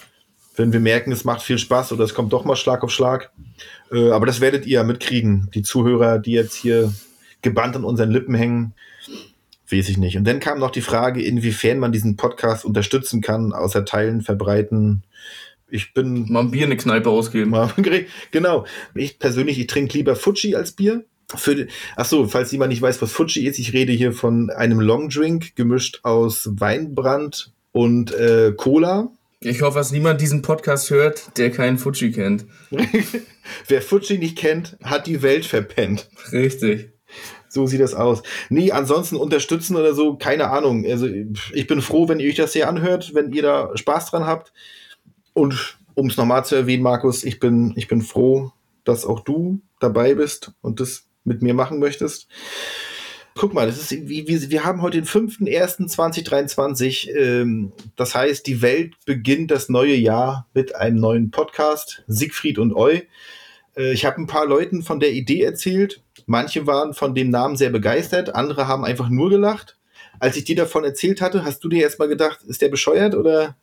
Wenn 0.54 0.72
wir 0.72 0.80
merken, 0.80 1.10
es 1.12 1.24
macht 1.24 1.42
viel 1.42 1.58
Spaß 1.58 1.92
oder 1.92 2.04
es 2.04 2.14
kommt 2.14 2.32
doch 2.32 2.44
mal 2.44 2.56
Schlag 2.56 2.82
auf 2.84 2.90
Schlag. 2.90 3.30
Äh, 3.92 4.10
aber 4.10 4.26
das 4.26 4.40
werdet 4.40 4.66
ihr 4.66 4.74
ja 4.74 4.82
mitkriegen. 4.84 5.50
Die 5.54 5.62
Zuhörer, 5.62 6.18
die 6.18 6.32
jetzt 6.32 6.54
hier 6.54 6.92
gebannt 7.42 7.76
an 7.76 7.84
unseren 7.84 8.10
Lippen 8.10 8.34
hängen, 8.34 8.74
weiß 9.70 9.88
ich 9.88 9.98
nicht. 9.98 10.16
Und 10.16 10.24
dann 10.24 10.40
kam 10.40 10.58
noch 10.58 10.70
die 10.70 10.80
Frage, 10.80 11.22
inwiefern 11.22 11.78
man 11.78 11.92
diesen 11.92 12.16
Podcast 12.16 12.64
unterstützen 12.64 13.20
kann, 13.20 13.52
außer 13.52 13.84
Teilen, 13.84 14.22
Verbreiten. 14.22 15.02
Ich 15.70 15.92
bin 15.94 16.30
Mal 16.32 16.40
ein 16.40 16.50
Bier 16.50 16.64
in 16.64 16.70
eine 16.70 16.76
Kneipe 16.76 17.10
ausgeben. 17.10 17.50
Mal. 17.50 17.72
Genau. 18.30 18.66
Ich 18.94 19.18
persönlich, 19.18 19.58
ich 19.58 19.66
trinke 19.66 19.96
lieber 19.98 20.16
Fuji 20.16 20.54
als 20.54 20.72
Bier. 20.72 21.04
Für 21.34 21.66
ach 21.96 22.06
so, 22.06 22.26
falls 22.26 22.52
jemand 22.52 22.70
nicht 22.70 22.80
weiß, 22.80 23.02
was 23.02 23.12
Fuji 23.12 23.46
ist, 23.46 23.58
ich 23.58 23.74
rede 23.74 23.92
hier 23.92 24.12
von 24.12 24.48
einem 24.48 24.80
Long 24.80 25.10
Drink 25.10 25.56
gemischt 25.56 26.00
aus 26.02 26.48
Weinbrand 26.52 27.52
und 27.72 28.14
äh, 28.14 28.54
Cola. 28.56 29.10
Ich 29.40 29.62
hoffe, 29.62 29.78
dass 29.78 29.92
niemand 29.92 30.20
diesen 30.20 30.42
Podcast 30.42 30.90
hört, 30.90 31.36
der 31.38 31.50
keinen 31.50 31.78
Fuji 31.78 32.12
kennt. 32.12 32.46
Wer 33.68 33.82
Fuji 33.82 34.18
nicht 34.18 34.38
kennt, 34.38 34.76
hat 34.82 35.06
die 35.06 35.22
Welt 35.22 35.44
verpennt. 35.44 36.08
Richtig. 36.32 36.92
So 37.48 37.66
sieht 37.66 37.80
das 37.80 37.94
aus. 37.94 38.22
Nee, 38.48 38.72
ansonsten 38.72 39.16
unterstützen 39.16 39.76
oder 39.76 39.94
so, 39.94 40.16
keine 40.16 40.50
Ahnung. 40.50 40.84
Also 40.86 41.06
ich 41.06 41.66
bin 41.66 41.82
froh, 41.82 42.08
wenn 42.08 42.20
ihr 42.20 42.28
euch 42.28 42.36
das 42.36 42.52
hier 42.52 42.68
anhört, 42.68 43.14
wenn 43.14 43.32
ihr 43.32 43.42
da 43.42 43.70
Spaß 43.76 44.10
dran 44.10 44.26
habt. 44.26 44.52
Und 45.38 45.78
um 45.94 46.08
es 46.08 46.16
nochmal 46.16 46.44
zu 46.44 46.56
erwähnen, 46.56 46.82
Markus, 46.82 47.22
ich 47.22 47.38
bin, 47.38 47.72
ich 47.76 47.86
bin 47.86 48.02
froh, 48.02 48.50
dass 48.82 49.06
auch 49.06 49.20
du 49.20 49.60
dabei 49.78 50.14
bist 50.14 50.50
und 50.62 50.80
das 50.80 51.04
mit 51.22 51.42
mir 51.42 51.54
machen 51.54 51.78
möchtest. 51.78 52.26
Guck 53.36 53.54
mal, 53.54 53.68
das 53.68 53.78
ist 53.78 54.08
wir, 54.08 54.50
wir 54.50 54.64
haben 54.64 54.82
heute 54.82 55.00
den 55.00 55.06
5.1.2023. 55.06 57.12
Ähm, 57.12 57.70
das 57.94 58.16
heißt, 58.16 58.48
die 58.48 58.62
Welt 58.62 58.94
beginnt 59.04 59.52
das 59.52 59.68
neue 59.68 59.94
Jahr 59.94 60.48
mit 60.54 60.74
einem 60.74 60.98
neuen 60.98 61.30
Podcast, 61.30 62.02
Siegfried 62.08 62.58
und 62.58 62.74
Eu. 62.74 62.98
Äh, 63.76 63.92
ich 63.92 64.04
habe 64.04 64.20
ein 64.20 64.26
paar 64.26 64.46
Leuten 64.46 64.82
von 64.82 64.98
der 64.98 65.12
Idee 65.12 65.42
erzählt. 65.42 66.02
Manche 66.26 66.66
waren 66.66 66.94
von 66.94 67.14
dem 67.14 67.30
Namen 67.30 67.56
sehr 67.56 67.70
begeistert, 67.70 68.34
andere 68.34 68.66
haben 68.66 68.84
einfach 68.84 69.08
nur 69.08 69.30
gelacht. 69.30 69.78
Als 70.18 70.36
ich 70.36 70.42
dir 70.42 70.56
davon 70.56 70.82
erzählt 70.82 71.20
hatte, 71.20 71.44
hast 71.44 71.62
du 71.62 71.68
dir 71.68 71.84
erstmal 71.84 72.08
gedacht, 72.08 72.42
ist 72.42 72.60
der 72.60 72.70
bescheuert 72.70 73.14
oder, 73.14 73.54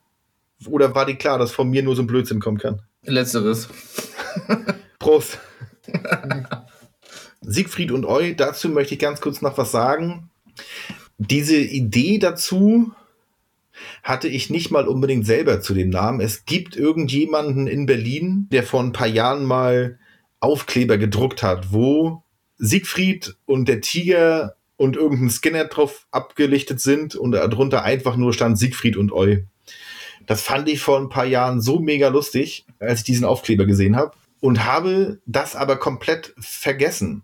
oder 0.67 0.95
war 0.95 1.05
dir 1.05 1.15
klar, 1.15 1.37
dass 1.37 1.51
von 1.51 1.69
mir 1.69 1.83
nur 1.83 1.95
so 1.95 2.03
ein 2.03 2.07
Blödsinn 2.07 2.39
kommen 2.39 2.57
kann? 2.57 2.81
Letzteres. 3.03 3.69
Prost. 4.99 5.39
Siegfried 7.41 7.91
und 7.91 8.05
Eu, 8.05 8.33
dazu 8.33 8.69
möchte 8.69 8.95
ich 8.95 8.99
ganz 8.99 9.21
kurz 9.21 9.41
noch 9.41 9.57
was 9.57 9.71
sagen. 9.71 10.29
Diese 11.17 11.57
Idee 11.57 12.17
dazu 12.17 12.91
hatte 14.03 14.27
ich 14.27 14.49
nicht 14.49 14.71
mal 14.71 14.87
unbedingt 14.87 15.25
selber 15.25 15.61
zu 15.61 15.73
dem 15.73 15.89
Namen. 15.89 16.21
Es 16.21 16.45
gibt 16.45 16.75
irgendjemanden 16.75 17.67
in 17.67 17.85
Berlin, 17.85 18.47
der 18.51 18.63
vor 18.63 18.81
ein 18.81 18.93
paar 18.93 19.07
Jahren 19.07 19.45
mal 19.45 19.99
Aufkleber 20.39 20.97
gedruckt 20.97 21.43
hat, 21.43 21.71
wo 21.71 22.23
Siegfried 22.57 23.35
und 23.45 23.67
der 23.67 23.81
Tiger 23.81 24.55
und 24.77 24.95
irgendein 24.95 25.29
Skinner 25.29 25.65
drauf 25.65 26.07
abgelichtet 26.11 26.79
sind 26.79 27.15
und 27.15 27.31
darunter 27.31 27.83
einfach 27.83 28.15
nur 28.15 28.33
stand 28.33 28.57
Siegfried 28.57 28.97
und 28.97 29.11
Eu. 29.11 29.37
Das 30.27 30.41
fand 30.41 30.67
ich 30.69 30.79
vor 30.79 30.99
ein 30.99 31.09
paar 31.09 31.25
Jahren 31.25 31.61
so 31.61 31.79
mega 31.79 32.07
lustig, 32.07 32.65
als 32.79 32.99
ich 32.99 33.05
diesen 33.05 33.25
Aufkleber 33.25 33.65
gesehen 33.65 33.95
habe 33.95 34.13
und 34.39 34.65
habe 34.65 35.19
das 35.25 35.55
aber 35.55 35.77
komplett 35.77 36.33
vergessen. 36.37 37.23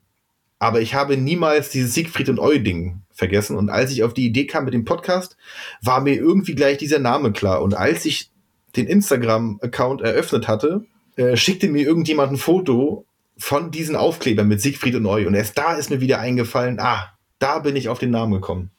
Aber 0.60 0.82
ich 0.82 0.94
habe 0.94 1.18
niemals 1.18 1.70
dieses 1.70 1.94
Siegfried 1.94 2.30
und 2.30 2.40
Eu-Ding 2.40 3.02
vergessen. 3.12 3.58
Und 3.58 3.70
als 3.70 3.92
ich 3.92 4.04
auf 4.04 4.14
die 4.14 4.26
Idee 4.26 4.46
kam 4.46 4.66
mit 4.66 4.74
dem 4.74 4.86
Podcast, 4.86 5.36
war 5.82 6.02
mir 6.02 6.16
irgendwie 6.16 6.56
gleich 6.56 6.78
dieser 6.78 7.00
Name 7.00 7.32
klar. 7.32 7.62
Und 7.62 7.74
als 7.76 8.06
ich 8.06 8.30
den 8.76 8.88
Instagram-Account 8.88 10.02
eröffnet 10.02 10.48
hatte, 10.48 10.86
äh, 11.16 11.36
schickte 11.36 11.68
mir 11.68 11.82
irgendjemand 11.82 12.32
ein 12.32 12.38
Foto 12.38 13.06
von 13.38 13.72
diesen 13.72 13.96
Aufklebern 13.96 14.48
mit 14.48 14.62
Siegfried 14.62 14.96
und 14.96 15.06
Eu. 15.06 15.26
Und 15.28 15.34
erst 15.34 15.58
da 15.58 15.74
ist 15.74 15.90
mir 15.90 16.00
wieder 16.00 16.20
eingefallen, 16.20 16.80
ah, 16.80 17.12
da 17.40 17.60
bin 17.60 17.76
ich 17.76 17.90
auf 17.90 18.00
den 18.00 18.12
Namen 18.12 18.34
gekommen. 18.34 18.70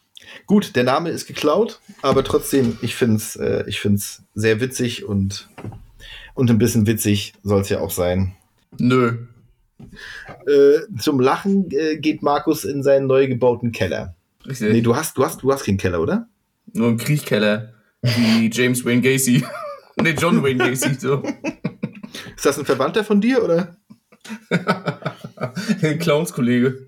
Gut, 0.46 0.76
der 0.76 0.84
Name 0.84 1.10
ist 1.10 1.26
geklaut, 1.26 1.80
aber 2.02 2.24
trotzdem, 2.24 2.78
ich 2.82 2.94
finde 2.94 3.16
es 3.16 3.36
äh, 3.36 3.64
ich 3.66 3.80
find's 3.80 4.22
sehr 4.34 4.60
witzig 4.60 5.04
und, 5.04 5.48
und 6.34 6.50
ein 6.50 6.58
bisschen 6.58 6.86
witzig 6.86 7.34
soll 7.42 7.60
es 7.62 7.68
ja 7.68 7.80
auch 7.80 7.90
sein. 7.90 8.34
Nö. 8.78 9.26
Äh, 10.46 10.80
zum 10.98 11.20
Lachen 11.20 11.70
äh, 11.70 11.96
geht 11.98 12.22
Markus 12.22 12.64
in 12.64 12.82
seinen 12.82 13.06
neu 13.06 13.26
gebauten 13.26 13.72
Keller. 13.72 14.14
Richtig. 14.46 14.72
Nee, 14.72 14.80
du 14.80 14.96
hast, 14.96 15.16
du 15.18 15.24
hast, 15.24 15.42
du 15.42 15.52
hast 15.52 15.64
keinen 15.64 15.78
Keller, 15.78 16.00
oder? 16.00 16.28
Nur 16.72 16.88
im 16.88 16.96
Kriechkeller. 16.96 17.74
Wie 18.00 18.50
James 18.52 18.84
Wayne 18.84 19.02
Gacy. 19.02 19.44
nee, 20.00 20.14
John 20.18 20.42
Wayne 20.42 20.64
Gacy, 20.64 20.94
so. 20.94 21.22
Ist 22.36 22.46
das 22.46 22.58
ein 22.58 22.64
Verwandter 22.64 23.04
von 23.04 23.20
dir, 23.20 23.42
oder? 23.42 23.76
Ein 25.82 25.98
Clownskollege. 25.98 26.86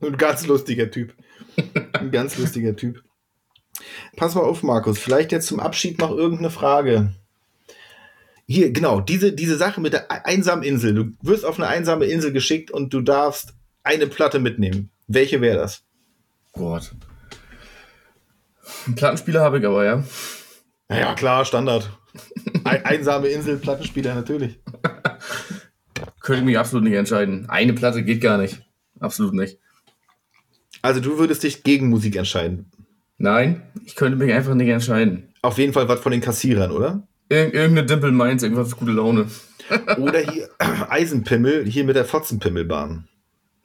ein 0.00 0.16
ganz 0.16 0.46
lustiger 0.46 0.88
Typ. 0.90 1.12
Ein 1.92 2.10
ganz 2.10 2.36
lustiger 2.38 2.76
Typ. 2.76 3.02
Pass 4.16 4.34
mal 4.34 4.42
auf, 4.42 4.62
Markus. 4.62 4.98
Vielleicht 4.98 5.32
jetzt 5.32 5.46
zum 5.46 5.60
Abschied 5.60 5.98
noch 5.98 6.10
irgendeine 6.10 6.50
Frage. 6.50 7.12
Hier, 8.46 8.70
genau, 8.70 9.00
diese, 9.00 9.32
diese 9.32 9.56
Sache 9.56 9.80
mit 9.80 9.92
der 9.92 10.10
einsamen 10.26 10.64
Insel. 10.64 10.94
Du 10.94 11.12
wirst 11.20 11.44
auf 11.44 11.58
eine 11.58 11.68
einsame 11.68 12.06
Insel 12.06 12.32
geschickt 12.32 12.70
und 12.70 12.92
du 12.94 13.00
darfst 13.00 13.54
eine 13.82 14.06
Platte 14.06 14.38
mitnehmen. 14.38 14.90
Welche 15.08 15.40
wäre 15.40 15.58
das? 15.58 15.82
Gott. 16.52 16.92
Einen 18.86 18.94
Plattenspieler 18.94 19.42
habe 19.42 19.58
ich 19.58 19.66
aber, 19.66 19.84
ja. 19.84 20.04
Ja, 20.88 21.14
klar, 21.14 21.44
Standard. 21.44 21.90
Ein, 22.64 22.84
einsame 22.84 23.28
Insel, 23.28 23.58
Plattenspieler, 23.58 24.14
natürlich. 24.14 24.58
Könnte 26.20 26.40
ich 26.40 26.46
mich 26.46 26.58
absolut 26.58 26.84
nicht 26.84 26.96
entscheiden. 26.96 27.48
Eine 27.48 27.72
Platte 27.72 28.02
geht 28.04 28.20
gar 28.20 28.38
nicht. 28.38 28.62
Absolut 28.98 29.34
nicht. 29.34 29.58
Also 30.86 31.00
du 31.00 31.18
würdest 31.18 31.42
dich 31.42 31.64
gegen 31.64 31.88
Musik 31.88 32.14
entscheiden. 32.16 32.70
Nein, 33.18 33.62
ich 33.84 33.96
könnte 33.96 34.16
mich 34.16 34.32
einfach 34.32 34.54
nicht 34.54 34.68
entscheiden. 34.68 35.32
Auf 35.42 35.58
jeden 35.58 35.72
Fall 35.72 35.88
was 35.88 36.00
von 36.00 36.12
den 36.12 36.20
Kassierern, 36.20 36.70
oder? 36.70 37.08
Ir 37.28 37.52
irgendeine 37.52 37.84
Dimple 37.86 38.12
Mainz, 38.12 38.42
irgendwas 38.44 38.68
für 38.70 38.76
gute 38.76 38.92
Laune. 38.92 39.26
Oder 39.98 40.20
hier 40.20 40.48
Eisenpimmel, 40.88 41.64
hier 41.66 41.82
mit 41.82 41.96
der 41.96 42.04
Fotzenpimmelbahn. 42.04 43.08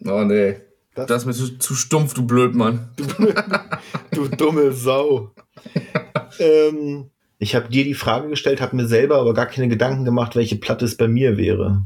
Oh 0.05 0.23
nee. 0.23 0.55
Das- 0.95 1.05
Das, 1.05 1.21
ist 1.21 1.25
mir 1.27 1.33
zu, 1.33 1.59
zu 1.59 1.75
stumpf, 1.75 2.13
du 2.15 2.25
Blödmann. 2.25 2.89
Du 4.11 4.27
dumme 4.27 4.71
Sau. 4.71 5.31
ähm, 6.39 7.11
ich 7.37 7.53
habe 7.55 7.69
dir 7.69 7.83
die 7.83 7.93
Frage 7.93 8.29
gestellt, 8.29 8.61
habe 8.61 8.75
mir 8.75 8.87
selber 8.87 9.17
aber 9.17 9.33
gar 9.35 9.45
keine 9.45 9.67
Gedanken 9.69 10.05
gemacht, 10.05 10.35
welche 10.35 10.55
Platte 10.57 10.85
es 10.85 10.97
bei 10.97 11.07
mir 11.07 11.37
wäre. 11.37 11.85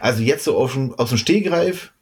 Also 0.00 0.22
jetzt 0.22 0.44
so 0.44 0.56
auf 0.56 0.78
aus 0.96 1.08
dem 1.10 1.18
Stegreif 1.18 1.92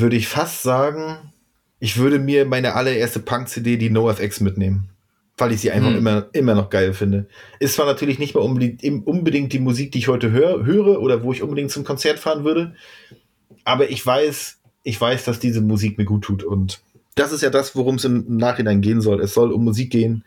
würde 0.00 0.16
ich 0.16 0.28
fast 0.28 0.62
sagen, 0.62 1.32
ich 1.80 1.96
würde 1.96 2.18
mir 2.18 2.44
meine 2.44 2.74
allererste 2.74 3.20
Punk-CD, 3.20 3.76
die 3.76 3.90
NoFX, 3.90 4.40
mitnehmen. 4.40 4.90
Weil 5.36 5.52
ich 5.52 5.60
sie 5.60 5.70
einfach 5.70 5.90
Hm. 5.90 5.98
immer, 5.98 6.26
immer 6.32 6.54
noch 6.54 6.68
geil 6.68 6.92
finde. 6.92 7.26
Ist 7.60 7.74
zwar 7.74 7.86
natürlich 7.86 8.18
nicht 8.18 8.34
mehr 8.34 8.42
unbedingt, 8.42 9.52
die 9.52 9.58
Musik, 9.60 9.92
die 9.92 9.98
ich 9.98 10.08
heute 10.08 10.32
hör, 10.32 10.64
höre 10.64 11.00
oder 11.00 11.22
wo 11.22 11.32
ich 11.32 11.42
unbedingt 11.42 11.70
zum 11.70 11.84
Konzert 11.84 12.18
fahren 12.18 12.42
würde, 12.44 12.74
aber 13.64 13.88
ich 13.90 14.04
weiß, 14.04 14.58
ich 14.82 15.00
weiß, 15.00 15.24
dass 15.24 15.38
diese 15.38 15.60
Musik 15.60 15.96
mir 15.98 16.04
gut 16.06 16.24
tut 16.24 16.42
und 16.42 16.80
das 17.14 17.32
ist 17.32 17.42
ja 17.42 17.50
das, 17.50 17.74
worum 17.76 17.96
es 17.96 18.04
im 18.04 18.36
Nachhinein 18.36 18.80
gehen 18.80 19.00
soll. 19.00 19.20
Es 19.20 19.34
soll 19.34 19.52
um 19.52 19.64
Musik 19.64 19.90
gehen 19.90 20.24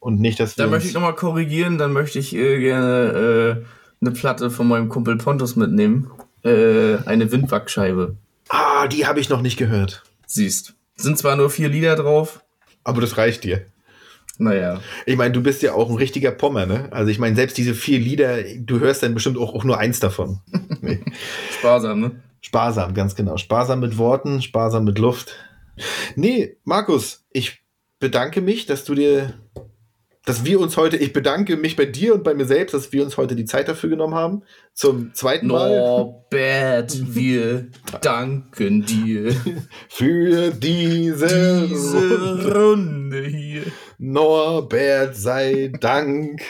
Und 0.00 0.20
nicht, 0.20 0.38
dass 0.40 0.58
wir 0.58 0.64
Da 0.64 0.70
möchte 0.70 0.88
ich 0.88 0.94
nochmal 0.94 1.14
korrigieren, 1.14 1.78
dann 1.78 1.92
möchte 1.92 2.18
ich 2.18 2.34
äh, 2.34 2.60
gerne 2.60 3.62
äh, 3.62 4.04
eine 4.04 4.10
Platte 4.10 4.50
von 4.50 4.68
meinem 4.68 4.88
Kumpel 4.88 5.16
Pontus 5.16 5.56
mitnehmen. 5.56 6.10
Äh, 6.42 6.96
eine 7.06 7.32
Windwachscheibe. 7.32 8.16
Ah, 8.56 8.86
die 8.86 9.04
habe 9.04 9.18
ich 9.18 9.28
noch 9.28 9.42
nicht 9.42 9.56
gehört. 9.56 10.04
Siehst. 10.26 10.74
Sind 10.94 11.18
zwar 11.18 11.34
nur 11.34 11.50
vier 11.50 11.68
Lieder 11.68 11.96
drauf. 11.96 12.44
Aber 12.84 13.00
das 13.00 13.16
reicht 13.16 13.42
dir. 13.42 13.66
Naja. 14.38 14.80
Ich 15.06 15.16
meine, 15.16 15.32
du 15.32 15.42
bist 15.42 15.62
ja 15.62 15.72
auch 15.74 15.90
ein 15.90 15.96
richtiger 15.96 16.30
Pommer, 16.30 16.64
ne? 16.64 16.88
Also 16.92 17.10
ich 17.10 17.18
meine, 17.18 17.34
selbst 17.34 17.58
diese 17.58 17.74
vier 17.74 17.98
Lieder, 17.98 18.44
du 18.44 18.78
hörst 18.78 19.02
dann 19.02 19.12
bestimmt 19.12 19.38
auch, 19.38 19.54
auch 19.54 19.64
nur 19.64 19.78
eins 19.78 19.98
davon. 19.98 20.40
Nee. 20.80 21.02
Sparsam, 21.58 21.98
ne? 21.98 22.22
Sparsam, 22.42 22.92
ganz 22.92 23.14
genau. 23.14 23.38
Sparsam 23.38 23.80
mit 23.80 23.96
Worten, 23.96 24.42
sparsam 24.42 24.84
mit 24.84 24.98
Luft. 24.98 25.34
Nee, 26.14 26.58
Markus, 26.64 27.24
ich 27.32 27.62
bedanke 28.00 28.42
mich, 28.42 28.66
dass 28.66 28.84
du 28.84 28.94
dir, 28.94 29.32
dass 30.24 30.44
wir 30.44 30.58
uns 30.60 30.76
heute, 30.76 30.96
ich 30.96 31.12
bedanke 31.12 31.56
mich 31.56 31.76
bei 31.76 31.84
dir 31.84 32.14
und 32.14 32.24
bei 32.24 32.34
mir 32.34 32.46
selbst, 32.46 32.72
dass 32.72 32.92
wir 32.92 33.02
uns 33.04 33.16
heute 33.16 33.36
die 33.36 33.44
Zeit 33.44 33.68
dafür 33.68 33.90
genommen 33.90 34.14
haben. 34.14 34.42
Zum 34.72 35.12
zweiten 35.12 35.48
Mal 35.48 35.76
Norbert, 35.76 37.14
wir 37.14 37.66
danken 38.02 38.86
dir. 38.86 39.34
für 39.88 40.50
diese, 40.50 41.66
Diese 41.68 42.54
Runde 42.54 43.22
hier. 43.24 43.62
Norbert 43.98 45.14
sei 45.16 45.72
Dank. 45.80 46.40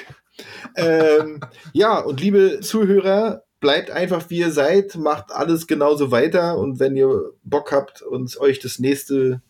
ähm, 0.77 1.41
ja, 1.73 1.99
und 1.99 2.21
liebe 2.21 2.61
Zuhörer, 2.61 3.45
bleibt 3.61 3.91
einfach 3.91 4.29
wie 4.31 4.39
ihr 4.39 4.51
seid, 4.51 4.95
macht 4.97 5.33
alles 5.33 5.67
genauso 5.67 6.11
weiter 6.11 6.59
und 6.59 6.81
wenn 6.81 6.97
ihr 6.97 7.33
Bock 7.45 7.73
habt, 7.73 8.03
uns 8.03 8.39
euch 8.39 8.59
das 8.61 8.79
nächste, 8.79 9.41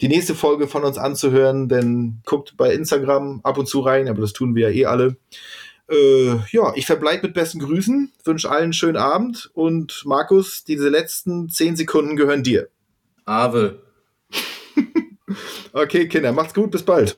die 0.00 0.08
nächste 0.08 0.34
Folge 0.34 0.68
von 0.68 0.84
uns 0.84 0.98
anzuhören, 0.98 1.68
dann 1.68 2.22
guckt 2.24 2.56
bei 2.56 2.72
Instagram 2.72 3.40
ab 3.42 3.58
und 3.58 3.68
zu 3.68 3.80
rein, 3.80 4.08
aber 4.08 4.20
das 4.20 4.32
tun 4.32 4.54
wir 4.54 4.70
ja 4.70 4.74
eh 4.74 4.86
alle. 4.86 5.16
Äh, 5.90 6.36
ja, 6.50 6.72
ich 6.74 6.86
verbleibe 6.86 7.26
mit 7.26 7.34
besten 7.34 7.58
Grüßen, 7.58 8.12
wünsche 8.24 8.50
allen 8.50 8.64
einen 8.64 8.72
schönen 8.72 8.96
Abend 8.96 9.50
und 9.54 10.02
Markus, 10.06 10.64
diese 10.64 10.88
letzten 10.88 11.48
zehn 11.50 11.76
Sekunden 11.76 12.16
gehören 12.16 12.42
dir. 12.42 12.68
Ave. 13.24 13.82
Okay, 15.72 16.06
Kinder, 16.06 16.30
macht's 16.30 16.54
gut, 16.54 16.70
bis 16.70 16.84
bald. 16.84 17.12